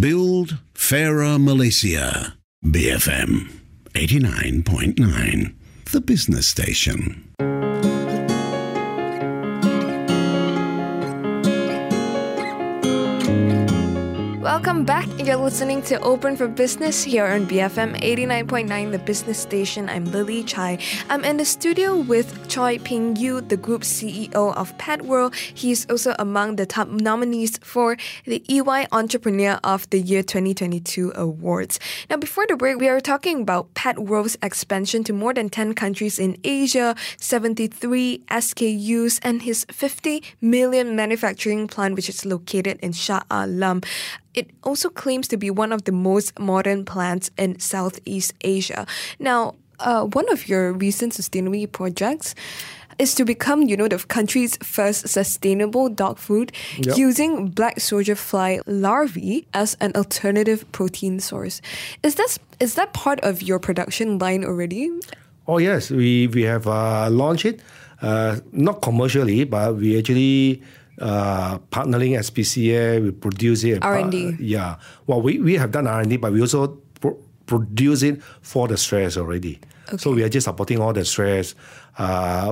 Build 0.00 0.56
Fairer 0.72 1.38
Malaysia. 1.38 2.34
BFM 2.64 3.52
89.9. 3.92 5.54
The 5.92 6.00
business 6.00 6.48
station. 6.48 7.28
Welcome 14.52 14.84
back. 14.84 15.08
You're 15.18 15.36
listening 15.36 15.80
to 15.84 15.98
Open 16.02 16.36
for 16.36 16.46
Business 16.46 17.02
here 17.02 17.24
on 17.24 17.46
BFM 17.46 17.98
89.9, 18.02 18.92
the 18.92 18.98
business 18.98 19.38
station. 19.38 19.88
I'm 19.88 20.04
Lily 20.04 20.44
Chai. 20.44 20.76
I'm 21.08 21.24
in 21.24 21.38
the 21.38 21.44
studio 21.46 21.96
with 21.96 22.50
Choi 22.50 22.78
Ping 22.78 23.16
Yu, 23.16 23.40
the 23.40 23.56
group 23.56 23.80
CEO 23.80 24.54
of 24.54 24.76
Pet 24.76 25.06
World. 25.06 25.34
He's 25.34 25.88
also 25.88 26.14
among 26.18 26.56
the 26.56 26.66
top 26.66 26.88
nominees 26.88 27.56
for 27.62 27.96
the 28.26 28.44
EY 28.46 28.88
Entrepreneur 28.92 29.58
of 29.64 29.88
the 29.88 30.00
Year 30.00 30.22
2022 30.22 31.12
awards. 31.14 31.80
Now, 32.10 32.18
before 32.18 32.46
the 32.46 32.54
break, 32.54 32.76
we 32.76 32.88
are 32.88 33.00
talking 33.00 33.40
about 33.40 33.72
Pet 33.72 34.00
World's 34.00 34.36
expansion 34.42 35.02
to 35.04 35.14
more 35.14 35.32
than 35.32 35.48
10 35.48 35.72
countries 35.72 36.18
in 36.18 36.36
Asia, 36.44 36.94
73 37.16 38.22
SKUs, 38.28 39.18
and 39.22 39.40
his 39.40 39.64
50 39.70 40.22
million 40.42 40.94
manufacturing 40.94 41.68
plant, 41.68 41.94
which 41.94 42.10
is 42.10 42.26
located 42.26 42.78
in 42.82 42.92
Shah 42.92 43.22
Alam. 43.30 43.80
It 44.34 44.50
also 44.62 44.88
claims 44.88 45.28
to 45.28 45.36
be 45.36 45.50
one 45.50 45.72
of 45.72 45.84
the 45.84 45.92
most 45.92 46.38
modern 46.38 46.84
plants 46.84 47.30
in 47.36 47.58
Southeast 47.60 48.32
Asia. 48.42 48.86
Now, 49.18 49.54
uh, 49.78 50.04
one 50.04 50.30
of 50.32 50.48
your 50.48 50.72
recent 50.72 51.12
sustainability 51.12 51.70
projects 51.70 52.34
is 52.98 53.14
to 53.14 53.24
become, 53.24 53.62
you 53.62 53.76
know, 53.76 53.88
the 53.88 53.98
country's 53.98 54.56
first 54.58 55.08
sustainable 55.08 55.88
dog 55.88 56.18
food 56.18 56.52
Yep. 56.78 56.96
using 56.96 57.48
black 57.48 57.80
soldier 57.80 58.14
fly 58.14 58.60
larvae 58.66 59.46
as 59.54 59.76
an 59.80 59.92
alternative 59.96 60.64
protein 60.72 61.18
source. 61.20 61.60
Is 62.02 62.14
that 62.16 62.38
is 62.60 62.74
that 62.74 62.92
part 62.92 63.20
of 63.20 63.42
your 63.42 63.58
production 63.58 64.18
line 64.18 64.44
already? 64.44 64.90
Oh 65.46 65.58
yes, 65.58 65.90
we 65.90 66.28
we 66.28 66.42
have 66.42 66.66
uh, 66.68 67.08
launched 67.10 67.46
it, 67.46 67.60
uh, 68.02 68.36
not 68.52 68.82
commercially, 68.82 69.44
but 69.44 69.76
we 69.76 69.98
actually 69.98 70.62
uh, 71.02 71.58
partnering 71.70 72.16
SPCA. 72.18 73.02
We 73.02 73.10
produce 73.10 73.64
it. 73.64 73.82
R&D. 73.82 74.36
Yeah. 74.38 74.76
Well, 75.06 75.20
we, 75.20 75.38
we 75.40 75.54
have 75.56 75.72
done 75.72 75.86
R 75.86 76.00
and 76.00 76.10
D, 76.10 76.16
but 76.16 76.32
we 76.32 76.40
also 76.40 76.78
pro- 77.00 77.18
produce 77.46 78.02
it 78.02 78.22
for 78.40 78.68
the 78.68 78.76
stress 78.76 79.16
already. 79.16 79.58
Okay. 79.88 79.96
So 79.98 80.12
we 80.12 80.22
are 80.22 80.28
just 80.28 80.44
supporting 80.44 80.80
all 80.80 80.92
the 80.92 81.04
stress, 81.04 81.54
uh, 81.98 82.02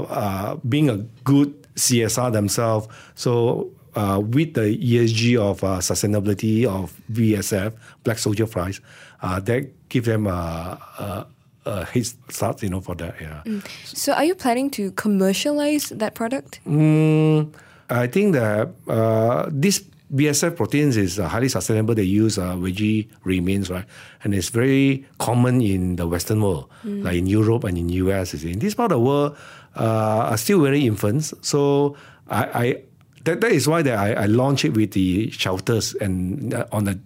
uh, 0.09 0.55
being 0.69 0.91
a 0.91 0.97
good 1.25 1.55
CSR 1.75 2.33
themselves. 2.33 2.89
So 3.15 3.71
uh, 3.95 4.21
with 4.23 4.55
the 4.55 4.77
ESG 4.77 5.39
of 5.39 5.63
uh, 5.63 5.79
sustainability 5.79 6.67
of 6.67 6.93
BSF, 7.13 7.73
Black 8.03 8.19
Soldier 8.19 8.47
Fries, 8.47 8.81
uh, 9.23 9.39
that 9.41 9.89
give 9.89 10.05
them 10.05 10.27
a, 10.27 10.79
a, 10.99 11.27
a 11.67 11.85
head 11.85 12.07
start, 12.29 12.63
you 12.63 12.69
know, 12.69 12.81
for 12.81 12.95
that. 12.97 13.15
Yeah. 13.21 13.61
So 13.85 14.13
are 14.13 14.25
you 14.25 14.35
planning 14.35 14.71
to 14.73 14.91
commercialize 14.93 15.91
that 15.91 16.15
product? 16.15 16.61
Mm, 16.67 17.53
I 17.91 18.07
think 18.07 18.35
that 18.35 18.71
uh, 18.89 19.49
this 19.51 19.85
BSF 20.15 20.57
proteins 20.57 20.97
is 20.97 21.19
uh, 21.19 21.29
highly 21.29 21.49
sustainable. 21.49 21.95
They 21.95 22.03
use 22.03 22.39
uh, 22.39 22.57
veggie 22.57 23.09
remains, 23.25 23.71
right? 23.71 23.85
And 24.25 24.35
it's 24.35 24.49
very 24.49 25.07
common 25.19 25.61
in 25.61 25.97
the 25.97 26.07
Western 26.07 26.43
world, 26.43 26.69
like 26.85 27.17
in 27.17 27.27
Europe 27.27 27.65
and 27.65 27.79
in 27.79 27.89
US. 27.91 28.35
In 28.35 28.59
this 28.59 28.75
part 28.75 28.91
of 28.91 28.99
the 28.99 29.05
world, 29.05 29.37
uh, 29.77 30.31
are 30.31 30.37
still 30.37 30.63
very 30.63 30.85
infants. 30.85 31.33
So 31.43 31.97
I, 32.29 32.45
I 32.45 32.83
that, 33.25 33.41
that 33.41 33.53
is 33.53 33.69
why 33.69 33.83
that 33.83 33.99
I, 33.99 34.25
I 34.25 34.27
launched 34.27 34.65
it 34.65 34.75
with 34.75 34.93
the 34.93 35.31
shelters 35.31 35.95
and 35.95 36.55
uh, 36.55 36.67
on 36.73 36.89
a 36.89 36.99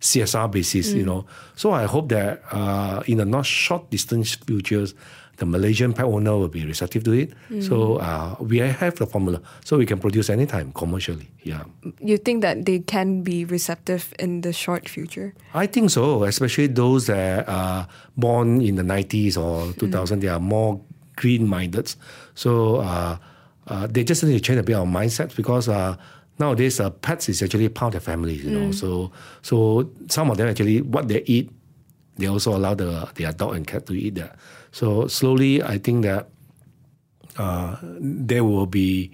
CSR 0.00 0.50
basis, 0.50 0.92
you 0.92 1.04
know. 1.04 1.26
So 1.56 1.72
I 1.72 1.84
hope 1.84 2.08
that 2.08 2.42
uh, 2.50 3.02
in 3.06 3.18
the 3.18 3.24
not 3.24 3.46
short 3.46 3.90
distance 3.90 4.34
futures, 4.34 4.94
the 5.40 5.46
Malaysian 5.46 5.92
pet 5.96 6.04
owner 6.04 6.36
will 6.36 6.52
be 6.52 6.64
receptive 6.64 7.02
to 7.08 7.12
it. 7.12 7.32
So 7.64 7.96
uh, 7.96 8.36
we 8.38 8.58
have 8.60 8.94
the 9.00 9.06
formula, 9.08 9.40
so 9.64 9.78
we 9.80 9.86
can 9.88 9.98
produce 9.98 10.28
anytime 10.30 10.70
commercially. 10.72 11.28
Yeah, 11.42 11.64
You 11.98 12.18
think 12.20 12.42
that 12.42 12.66
they 12.68 12.78
can 12.84 13.22
be 13.24 13.44
receptive 13.48 14.12
in 14.20 14.42
the 14.42 14.52
short 14.52 14.88
future? 14.88 15.32
I 15.54 15.66
think 15.66 15.90
so. 15.90 16.24
Especially 16.24 16.68
those 16.68 17.08
that 17.08 17.48
are 17.48 17.88
born 18.16 18.60
in 18.60 18.76
the 18.76 18.84
nineties 18.84 19.36
or 19.36 19.72
two 19.80 19.88
thousand, 19.88 20.20
they 20.20 20.28
are 20.28 20.40
more 20.40 20.80
green 21.16 21.48
minded. 21.48 21.88
So 22.34 22.76
uh, 22.84 23.16
uh, 23.66 23.86
they 23.88 24.04
just 24.04 24.22
need 24.22 24.36
to 24.36 24.40
change 24.40 24.60
a 24.60 24.62
bit 24.62 24.76
of 24.76 24.86
mindset 24.86 25.34
because. 25.34 25.68
Uh, 25.68 25.96
Nowadays, 26.40 26.80
uh, 26.80 26.88
pets 26.88 27.28
is 27.28 27.42
actually 27.42 27.68
part 27.68 27.94
of 27.94 28.02
families, 28.02 28.42
you 28.42 28.50
know. 28.50 28.72
So, 28.72 29.12
so 29.42 29.92
some 30.08 30.30
of 30.30 30.38
them 30.38 30.48
actually 30.48 30.80
what 30.80 31.04
they 31.06 31.20
eat, 31.28 31.50
they 32.16 32.28
also 32.32 32.56
allow 32.56 32.72
the 32.72 33.12
their 33.14 33.30
dog 33.36 33.56
and 33.56 33.66
cat 33.66 33.84
to 33.88 33.92
eat 33.92 34.14
that. 34.14 34.40
So 34.72 35.06
slowly, 35.08 35.62
I 35.62 35.78
think 35.78 36.02
that 36.04 36.28
uh, 37.36 37.76
they 37.82 38.40
will 38.40 38.66
be 38.66 39.12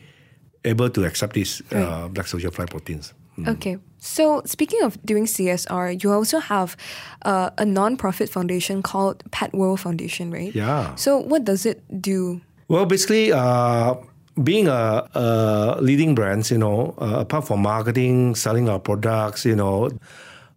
able 0.64 0.90
to 0.90 1.04
accept 1.04 1.34
these 1.34 1.62
uh, 1.72 2.08
black 2.08 2.26
social 2.26 2.50
fly 2.50 2.66
proteins. 2.66 3.14
Okay. 3.46 3.78
So, 3.98 4.42
speaking 4.44 4.82
of 4.82 5.02
doing 5.04 5.26
CSR, 5.26 6.02
you 6.02 6.12
also 6.12 6.38
have 6.38 6.76
uh, 7.22 7.50
a 7.58 7.64
non-profit 7.64 8.28
foundation 8.28 8.82
called 8.82 9.22
Pet 9.30 9.52
World 9.52 9.80
Foundation, 9.80 10.30
right? 10.30 10.54
Yeah. 10.54 10.94
So, 10.94 11.18
what 11.18 11.44
does 11.44 11.66
it 11.66 11.82
do? 12.00 12.40
Well, 12.68 12.86
basically, 12.86 13.32
uh, 13.32 13.96
being 14.42 14.68
a, 14.68 15.08
a 15.14 15.78
leading 15.80 16.14
brands, 16.14 16.50
you 16.50 16.58
know, 16.58 16.94
uh, 16.98 17.20
apart 17.20 17.46
from 17.46 17.62
marketing, 17.62 18.34
selling 18.34 18.68
our 18.68 18.78
products, 18.78 19.44
you 19.44 19.56
know, 19.56 19.90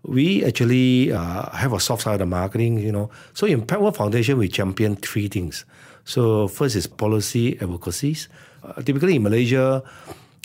we 0.04 0.44
actually 0.46 1.12
uh, 1.12 1.50
have 1.52 1.74
a 1.74 1.80
soft 1.80 2.04
side 2.04 2.22
of 2.22 2.28
marketing, 2.28 2.80
you 2.80 2.92
know. 2.92 3.10
So 3.34 3.46
in 3.46 3.66
Pet 3.66 3.82
World 3.82 3.98
Foundation, 3.98 4.38
we 4.38 4.48
champion 4.48 4.96
three 4.96 5.28
things. 5.28 5.66
So 6.06 6.48
first 6.48 6.76
is 6.76 6.88
policy 6.88 7.60
advocacies. 7.62 8.30
Uh, 8.64 8.82
typically 8.82 9.16
in 9.16 9.24
Malaysia, 9.24 9.84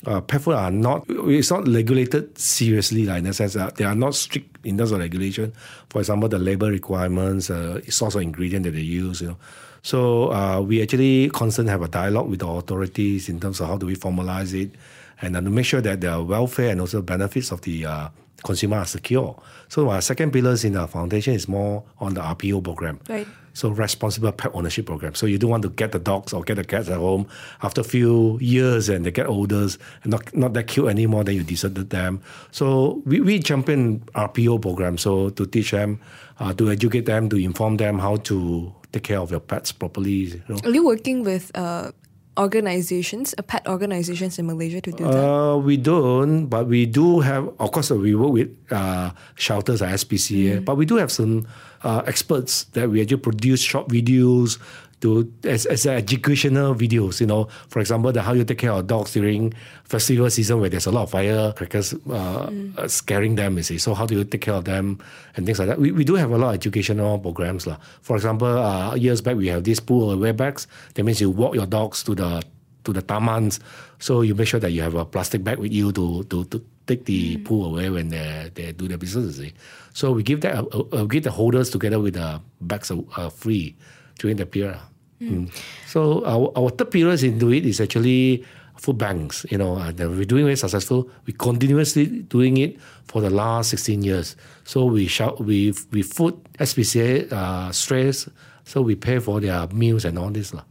uh, 0.07 0.21
pet 0.21 0.43
food 0.43 0.55
are 0.55 0.71
not 0.71 1.05
it's 1.09 1.51
not 1.51 1.67
regulated 1.67 2.37
seriously 2.39 3.05
like 3.07 3.19
in 3.19 3.25
the 3.25 3.33
sense 3.33 3.55
that 3.55 3.77
they 3.77 3.85
are 3.85 3.95
not 3.95 4.15
strict 4.15 4.65
in 4.67 4.77
terms 4.77 4.93
of 4.93 4.99
regulation. 4.99 5.53
For 5.89 6.01
example, 6.01 6.29
the 6.29 6.39
labor 6.39 6.67
requirements, 6.67 7.51
uh, 7.51 7.81
source 7.89 8.15
of 8.15 8.23
ingredient 8.23 8.65
that 8.65 8.73
they 8.73 8.81
use, 8.81 9.21
you 9.21 9.29
know. 9.29 9.37
So 9.83 10.33
uh, 10.33 10.61
we 10.61 10.83
actually 10.83 11.29
constantly 11.31 11.71
have 11.71 11.83
a 11.83 11.89
dialogue 11.89 12.29
with 12.29 12.41
the 12.41 12.49
authorities 12.49 13.29
in 13.29 13.39
terms 13.39 13.61
of 13.61 13.69
how 13.69 13.77
do 13.77 13.87
we 13.87 13.97
formalize 13.97 14.55
it, 14.55 14.73
and 15.21 15.37
uh, 15.37 15.41
to 15.41 15.51
make 15.51 15.67
sure 15.67 15.81
that 15.81 16.01
the 16.01 16.23
welfare 16.23 16.71
and 16.71 16.81
also 16.81 17.03
benefits 17.03 17.53
of 17.53 17.61
the 17.63 17.87
uh, 17.87 18.09
consumer 18.45 18.77
are 18.77 18.87
secure. 18.87 19.41
So 19.69 19.91
our 19.91 20.01
second 20.01 20.33
pillar 20.33 20.55
in 20.63 20.77
our 20.77 20.87
foundation 20.87 21.35
is 21.35 21.49
more 21.49 21.83
on 21.99 22.15
the 22.15 22.21
RPO 22.21 22.63
program. 22.63 23.01
Right. 23.09 23.27
So 23.55 23.71
responsible 23.71 24.33
pet 24.33 24.51
ownership 24.53 24.87
program. 24.87 25.15
So 25.15 25.27
you 25.27 25.39
don't 25.39 25.51
want 25.51 25.63
to 25.63 25.71
get 25.71 25.93
the 25.93 25.99
dogs 25.99 26.33
or 26.33 26.43
get 26.43 26.57
the 26.57 26.65
cats 26.65 26.89
at 26.89 26.99
home 26.99 27.27
after 27.63 27.81
a 27.81 27.85
few 27.85 28.39
years 28.41 28.89
and 28.89 29.07
they 29.07 29.13
get 29.13 29.27
older 29.27 29.69
and 30.03 30.11
not, 30.11 30.35
not 30.37 30.55
that 30.55 30.67
cute 30.67 30.89
anymore, 30.89 31.25
then 31.25 31.37
you 31.37 31.45
deserted 31.45 31.91
them. 31.91 32.21
So 32.51 33.03
we, 33.07 33.21
we 33.21 33.39
jump 33.39 33.69
in 33.69 34.01
RPO 34.15 34.61
program. 34.61 34.99
So 34.99 35.31
to 35.31 35.47
teach 35.47 35.71
them, 35.71 36.01
uh, 36.41 36.53
to 36.55 36.71
educate 36.71 37.07
them, 37.07 37.29
to 37.31 37.37
inform 37.37 37.77
them 37.77 37.99
how 37.99 38.17
to 38.17 38.75
take 38.93 39.05
care 39.05 39.21
of 39.21 39.31
your 39.31 39.41
pets 39.41 39.71
properly. 39.73 40.11
You 40.11 40.43
know. 40.49 40.57
Are 40.65 40.71
you 40.71 40.85
working 40.85 41.23
with 41.23 41.53
uh, 41.55 41.93
organizations, 42.39 43.35
pet 43.47 43.67
organizations 43.69 44.39
in 44.39 44.47
Malaysia 44.47 44.81
to 44.81 44.93
do 44.93 45.05
that? 45.05 45.25
Uh, 45.25 45.57
we 45.57 45.77
don't, 45.77 46.47
but 46.47 46.67
we 46.67 46.87
do 46.87 47.21
have, 47.21 47.49
of 47.59 47.71
course, 47.71 47.91
uh, 47.91 47.97
we 47.97 48.15
work 48.15 48.33
with 48.33 48.51
uh, 48.71 49.11
shelters 49.37 49.81
like 49.81 49.95
SPCA, 49.95 50.65
but 50.65 50.77
we 50.77 50.87
do 50.87 50.97
have 50.97 51.13
some 51.13 51.47
uh, 51.83 52.03
experts 52.07 52.65
that 52.73 52.91
we 52.91 53.01
actually 53.01 53.19
produce 53.19 53.61
short 53.61 53.89
videos 53.89 54.59
to 55.05 55.31
as, 55.45 55.67
as 55.67 55.85
educational 55.85 56.75
videos, 56.75 57.21
you 57.21 57.27
know, 57.27 57.45
for 57.69 57.81
example, 57.81 58.11
the 58.11 58.23
how 58.23 58.33
you 58.33 58.43
take 58.43 58.57
care 58.57 58.73
of 58.73 58.87
dogs 58.87 59.13
during 59.13 59.53
festival 59.85 60.31
season 60.31 60.61
where 60.61 60.71
there's 60.71 60.87
a 60.87 60.91
lot 60.91 61.03
of 61.03 61.11
firecrackers 61.11 61.93
uh, 62.09 62.51
uh, 62.79 62.89
scaring 62.89 63.35
them, 63.37 63.59
you 63.59 63.63
see. 63.63 63.77
So 63.77 63.93
how 63.93 64.07
do 64.07 64.17
you 64.17 64.25
take 64.25 64.41
care 64.41 64.55
of 64.55 64.65
them 64.65 64.99
and 65.37 65.45
things 65.45 65.59
like 65.59 65.69
that. 65.69 65.79
We, 65.79 65.93
we 65.93 66.05
do 66.05 66.15
have 66.15 66.31
a 66.31 66.39
lot 66.39 66.49
of 66.49 66.55
educational 66.55 67.19
programs. 67.19 67.67
lah. 67.67 67.77
For 68.01 68.17
example, 68.17 68.49
uh, 68.49 68.95
years 68.97 69.21
back 69.21 69.37
we 69.37 69.49
have 69.49 69.65
this 69.65 69.79
pool 69.79 70.11
away 70.11 70.33
bags. 70.33 70.67
That 70.95 71.05
means 71.05 71.21
you 71.21 71.29
walk 71.29 71.55
your 71.55 71.67
dogs 71.67 72.03
to 72.05 72.15
the 72.17 72.43
to 72.85 72.93
the 72.93 73.03
tamans. 73.03 73.61
So 74.01 74.23
you 74.25 74.35
make 74.35 74.49
sure 74.49 74.61
that 74.61 74.73
you 74.73 74.81
have 74.81 74.95
a 74.97 75.05
plastic 75.05 75.45
bag 75.45 75.61
with 75.61 75.73
you 75.73 75.93
to 75.93 76.25
to, 76.33 76.49
to 76.49 76.65
take 76.89 77.05
the 77.05 77.37
pool 77.45 77.69
away 77.69 77.93
when 77.93 78.09
they 78.09 78.49
they 78.57 78.73
do 78.73 78.89
their 78.89 78.97
business. 78.97 79.37
you 79.37 79.49
see. 79.49 79.53
So 79.93 80.17
we 80.17 80.25
give 80.25 80.41
that 80.49 80.65
uh, 80.65 80.89
uh, 80.97 81.05
give 81.05 81.29
the 81.29 81.31
holders 81.33 81.69
together 81.69 82.01
with 82.01 82.17
the 82.17 82.41
bags 82.65 82.89
uh, 82.89 83.29
free 83.29 83.77
during 84.17 84.41
the 84.41 84.49
period. 84.49 84.81
Mm. 85.21 85.51
So 85.87 86.25
our, 86.25 86.53
our 86.57 86.71
third 86.71 86.91
pillar 86.91 87.15
into 87.15 87.53
it 87.53 87.65
is 87.67 87.81
actually 87.81 88.45
food 88.77 88.99
banks. 88.99 89.47
You 89.51 89.59
know, 89.59 89.77
and 89.77 89.99
we're 89.99 90.25
doing 90.25 90.45
very 90.45 90.57
successful. 90.57 91.09
We 91.27 91.33
continuously 91.33 92.07
doing 92.07 92.57
it 92.59 92.79
for 93.07 93.21
the 93.21 93.31
last 93.31 93.71
16 93.71 94.03
years. 94.03 94.37
So 94.65 94.85
we 94.85 95.07
shout, 95.07 95.41
we 95.41 95.75
we 95.93 96.03
food 96.03 96.35
SPCA 96.59 97.33
uh, 97.33 97.73
stress. 97.73 98.29
So 98.67 98.81
we 98.81 98.95
pay 98.95 99.19
for 99.19 99.41
their 99.41 99.67
meals 99.69 100.07
and 100.07 100.19
all 100.19 100.31
this 100.31 100.55
lah. 100.55 100.65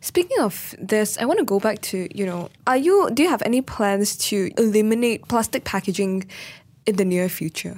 Speaking 0.00 0.40
of 0.40 0.74
this, 0.80 1.18
I 1.20 1.26
want 1.26 1.40
to 1.40 1.44
go 1.44 1.60
back 1.60 1.82
to 1.92 2.08
you 2.16 2.24
know, 2.24 2.48
are 2.66 2.78
you 2.78 3.10
do 3.12 3.22
you 3.22 3.28
have 3.28 3.42
any 3.44 3.60
plans 3.60 4.16
to 4.32 4.48
eliminate 4.56 5.28
plastic 5.28 5.64
packaging 5.64 6.24
in 6.86 6.96
the 6.96 7.04
near 7.04 7.28
future? 7.28 7.76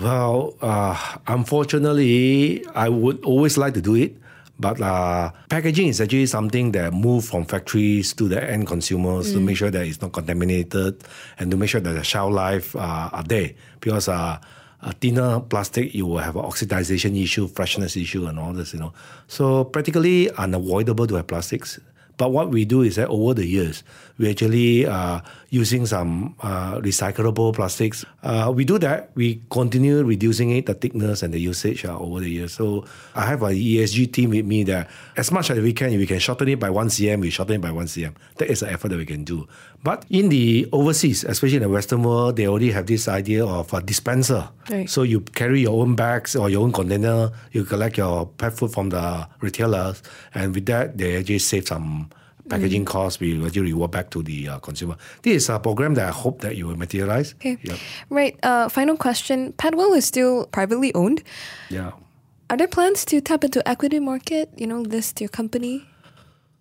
Well, 0.00 0.54
uh, 0.60 0.94
unfortunately, 1.26 2.64
I 2.74 2.88
would 2.88 3.24
always 3.24 3.58
like 3.58 3.74
to 3.74 3.80
do 3.80 3.96
it, 3.96 4.16
but 4.58 4.80
uh, 4.80 5.30
packaging 5.48 5.88
is 5.88 6.00
actually 6.00 6.26
something 6.26 6.72
that 6.72 6.92
move 6.92 7.24
from 7.24 7.44
factories 7.44 8.12
to 8.14 8.28
the 8.28 8.42
end 8.42 8.66
consumers 8.66 9.32
to 9.32 9.40
make 9.40 9.56
sure 9.56 9.70
that 9.70 9.86
it's 9.86 10.02
not 10.02 10.12
contaminated 10.12 11.04
and 11.38 11.50
to 11.50 11.56
make 11.56 11.70
sure 11.70 11.80
that 11.80 11.92
the 11.92 12.02
shelf 12.02 12.32
life 12.32 12.74
uh, 12.74 13.10
are 13.12 13.22
there. 13.22 13.52
Because 13.80 14.08
uh, 14.08 14.38
a 14.82 14.92
thinner 14.94 15.40
plastic, 15.40 15.94
you 15.94 16.06
will 16.06 16.18
have 16.18 16.34
an 16.34 16.42
oxidization 16.42 17.20
issue, 17.22 17.46
freshness 17.46 17.96
issue, 17.96 18.26
and 18.26 18.38
all 18.38 18.52
this. 18.52 18.72
You 18.72 18.80
know, 18.80 18.92
so 19.28 19.64
practically 19.64 20.30
unavoidable 20.32 21.06
to 21.06 21.14
have 21.14 21.28
plastics. 21.28 21.78
But 22.16 22.32
what 22.32 22.50
we 22.50 22.64
do 22.64 22.82
is 22.82 22.96
that 22.96 23.08
over 23.08 23.34
the 23.34 23.46
years, 23.46 23.84
we 24.18 24.30
actually 24.30 24.86
uh, 24.86 25.20
using 25.50 25.86
some 25.86 26.34
uh, 26.40 26.78
recyclable 26.78 27.54
plastics. 27.54 28.04
Uh, 28.22 28.52
we 28.54 28.64
do 28.64 28.78
that. 28.78 29.10
We 29.14 29.40
continue 29.50 30.02
reducing 30.02 30.50
it, 30.50 30.66
the 30.66 30.74
thickness 30.74 31.22
and 31.22 31.32
the 31.32 31.38
usage 31.38 31.84
uh, 31.84 31.96
over 31.96 32.20
the 32.20 32.28
years. 32.28 32.52
So 32.52 32.84
I 33.14 33.26
have 33.26 33.42
an 33.42 33.54
ESG 33.54 34.12
team 34.12 34.30
with 34.30 34.44
me 34.44 34.64
that 34.64 34.90
as 35.16 35.30
much 35.30 35.50
as 35.50 35.58
we 35.60 35.72
can, 35.72 35.92
if 35.92 35.98
we 35.98 36.06
can 36.06 36.18
shorten 36.18 36.48
it 36.48 36.58
by 36.58 36.68
one 36.68 36.88
cm, 36.88 37.20
we 37.20 37.30
shorten 37.30 37.56
it 37.56 37.60
by 37.62 37.70
one 37.70 37.86
cm. 37.86 38.14
That 38.36 38.50
is 38.50 38.60
the 38.60 38.70
effort 38.70 38.88
that 38.88 38.98
we 38.98 39.06
can 39.06 39.24
do. 39.24 39.46
But 39.84 40.04
in 40.10 40.28
the 40.28 40.68
overseas, 40.72 41.22
especially 41.22 41.56
in 41.56 41.62
the 41.62 41.68
Western 41.68 42.02
world, 42.02 42.36
they 42.36 42.48
already 42.48 42.72
have 42.72 42.86
this 42.86 43.06
idea 43.06 43.46
of 43.46 43.72
a 43.72 43.80
dispenser. 43.80 44.48
Right. 44.68 44.90
So 44.90 45.02
you 45.02 45.20
carry 45.20 45.62
your 45.62 45.80
own 45.80 45.94
bags 45.94 46.34
or 46.34 46.50
your 46.50 46.64
own 46.64 46.72
container. 46.72 47.30
You 47.52 47.64
collect 47.64 47.96
your 47.96 48.26
pet 48.26 48.52
food 48.54 48.72
from 48.72 48.90
the 48.90 49.28
retailers, 49.40 50.02
and 50.34 50.54
with 50.54 50.66
that, 50.66 50.98
they 50.98 51.16
actually 51.16 51.38
save 51.38 51.68
some 51.68 52.10
packaging 52.48 52.84
costs. 52.84 53.20
We 53.20 53.36
actually 53.44 53.72
reward 53.72 53.90
back 53.90 54.10
to 54.10 54.22
the 54.22 54.48
uh, 54.48 54.58
consumer. 54.58 54.96
This 55.22 55.44
is 55.44 55.48
a 55.48 55.58
program 55.58 55.94
that 55.94 56.08
I 56.08 56.12
hope 56.12 56.40
that 56.40 56.56
you 56.56 56.66
will 56.66 56.76
materialize. 56.76 57.34
Okay. 57.34 57.58
Yep. 57.62 57.78
Right. 58.10 58.34
Uh, 58.42 58.68
final 58.68 58.96
question. 58.96 59.52
Pet 59.54 59.74
World 59.74 59.96
is 59.96 60.04
still 60.04 60.46
privately 60.46 60.92
owned. 60.94 61.22
Yeah. 61.70 61.92
Are 62.50 62.56
there 62.56 62.68
plans 62.68 63.04
to 63.06 63.20
tap 63.20 63.44
into 63.44 63.60
equity 63.68 64.00
market? 64.00 64.48
You 64.56 64.66
know, 64.66 64.80
list 64.80 65.20
your 65.20 65.28
company. 65.28 65.84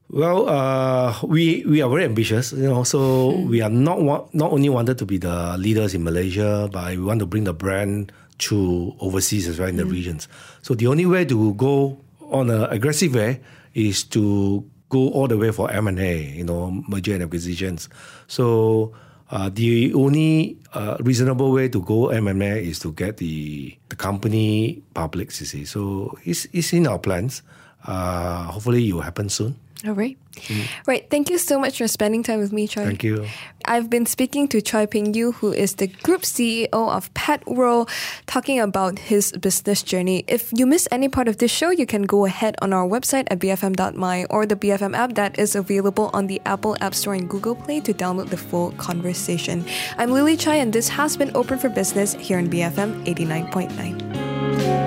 Well, 0.10 0.48
uh, 0.48 1.16
we 1.24 1.64
we 1.68 1.82
are 1.82 1.90
very 1.90 2.06
ambitious, 2.06 2.54
you 2.54 2.64
know. 2.64 2.84
So 2.84 3.36
we 3.44 3.60
are 3.60 3.70
not 3.70 4.00
wa- 4.02 4.28
not 4.32 4.52
only 4.52 4.70
wanted 4.70 4.98
to 5.00 5.06
be 5.06 5.18
the 5.18 5.58
leaders 5.60 5.94
in 5.94 6.04
Malaysia, 6.04 6.70
but 6.72 6.96
we 6.96 7.04
want 7.04 7.20
to 7.20 7.26
bring 7.28 7.44
the 7.44 7.54
brand 7.54 8.12
to 8.48 8.96
overseas 9.00 9.48
as 9.48 9.60
well 9.60 9.68
in 9.68 9.76
the 9.76 9.86
regions. 9.86 10.28
So 10.62 10.76
the 10.76 10.88
only 10.88 11.06
way 11.06 11.26
to 11.26 11.54
go 11.56 12.00
on 12.32 12.50
an 12.50 12.64
aggressive 12.72 13.16
way 13.16 13.42
is 13.74 14.04
to 14.16 14.64
go 14.90 15.10
all 15.10 15.28
the 15.28 15.38
way 15.38 15.52
for 15.52 15.72
M 15.72 15.88
and 15.88 16.00
A, 16.00 16.22
you 16.22 16.44
know, 16.44 16.84
merger 16.88 17.14
and 17.14 17.24
acquisitions. 17.24 17.90
So 18.28 18.94
uh, 19.30 19.50
the 19.54 19.94
only 19.94 20.58
uh, 20.74 20.98
reasonable 21.02 21.52
way 21.52 21.68
to 21.70 21.82
go 21.82 22.10
M 22.10 22.28
and 22.28 22.42
A 22.42 22.58
is 22.58 22.80
to 22.80 22.92
get 22.94 23.18
the 23.18 23.78
the 23.90 23.96
company 23.96 24.82
public. 24.94 25.38
You 25.40 25.46
see, 25.46 25.66
so 25.66 26.18
it's 26.24 26.48
it's 26.54 26.74
in 26.74 26.88
our 26.88 27.00
plans. 27.00 27.42
Uh, 27.86 28.44
hopefully, 28.52 28.88
it 28.88 28.94
will 28.94 29.02
happen 29.02 29.30
soon. 29.30 29.56
All 29.86 29.94
right. 29.94 30.18
Mm-hmm. 30.34 30.82
Right. 30.88 31.10
Thank 31.10 31.30
you 31.30 31.38
so 31.38 31.60
much 31.60 31.78
for 31.78 31.88
spending 31.88 32.24
time 32.24 32.40
with 32.40 32.52
me, 32.52 32.68
Choi. 32.68 32.86
Thank 32.86 33.04
you. 33.04 33.28
I've 33.66 33.90
been 33.90 34.06
speaking 34.06 34.48
to 34.50 34.62
Choi 34.62 34.88
Ping 34.88 35.14
Yu, 35.14 35.34
who 35.34 35.52
is 35.52 35.76
the 35.76 35.88
group 35.88 36.22
CEO 36.22 36.70
of 36.72 37.14
Pet 37.14 37.46
World, 37.46 37.90
talking 38.26 38.60
about 38.60 38.98
his 38.98 39.32
business 39.34 39.84
journey. 39.84 40.24
If 40.28 40.52
you 40.56 40.66
miss 40.66 40.88
any 40.90 41.10
part 41.10 41.28
of 41.28 41.38
this 41.38 41.52
show, 41.52 41.70
you 41.70 41.86
can 41.86 42.04
go 42.04 42.26
ahead 42.26 42.56
on 42.62 42.74
our 42.74 42.88
website 42.88 43.28
at 43.30 43.40
bfm.my 43.40 44.26
or 44.30 44.46
the 44.46 44.56
BFM 44.56 44.96
app 44.96 45.14
that 45.14 45.38
is 45.38 45.56
available 45.56 46.10
on 46.14 46.26
the 46.28 46.42
Apple 46.46 46.76
App 46.82 46.96
Store 46.96 47.14
and 47.14 47.30
Google 47.30 47.56
Play 47.56 47.80
to 47.82 47.94
download 47.94 48.30
the 48.30 48.38
full 48.38 48.72
conversation. 48.74 49.66
I'm 49.98 50.12
Lily 50.12 50.38
Chai, 50.38 50.56
and 50.56 50.74
this 50.74 50.90
has 50.90 51.18
been 51.18 51.32
Open 51.36 51.60
for 51.60 51.70
Business 51.70 52.14
here 52.14 52.40
on 52.40 52.48
BFM 52.48 53.06
89.9. 53.06 54.87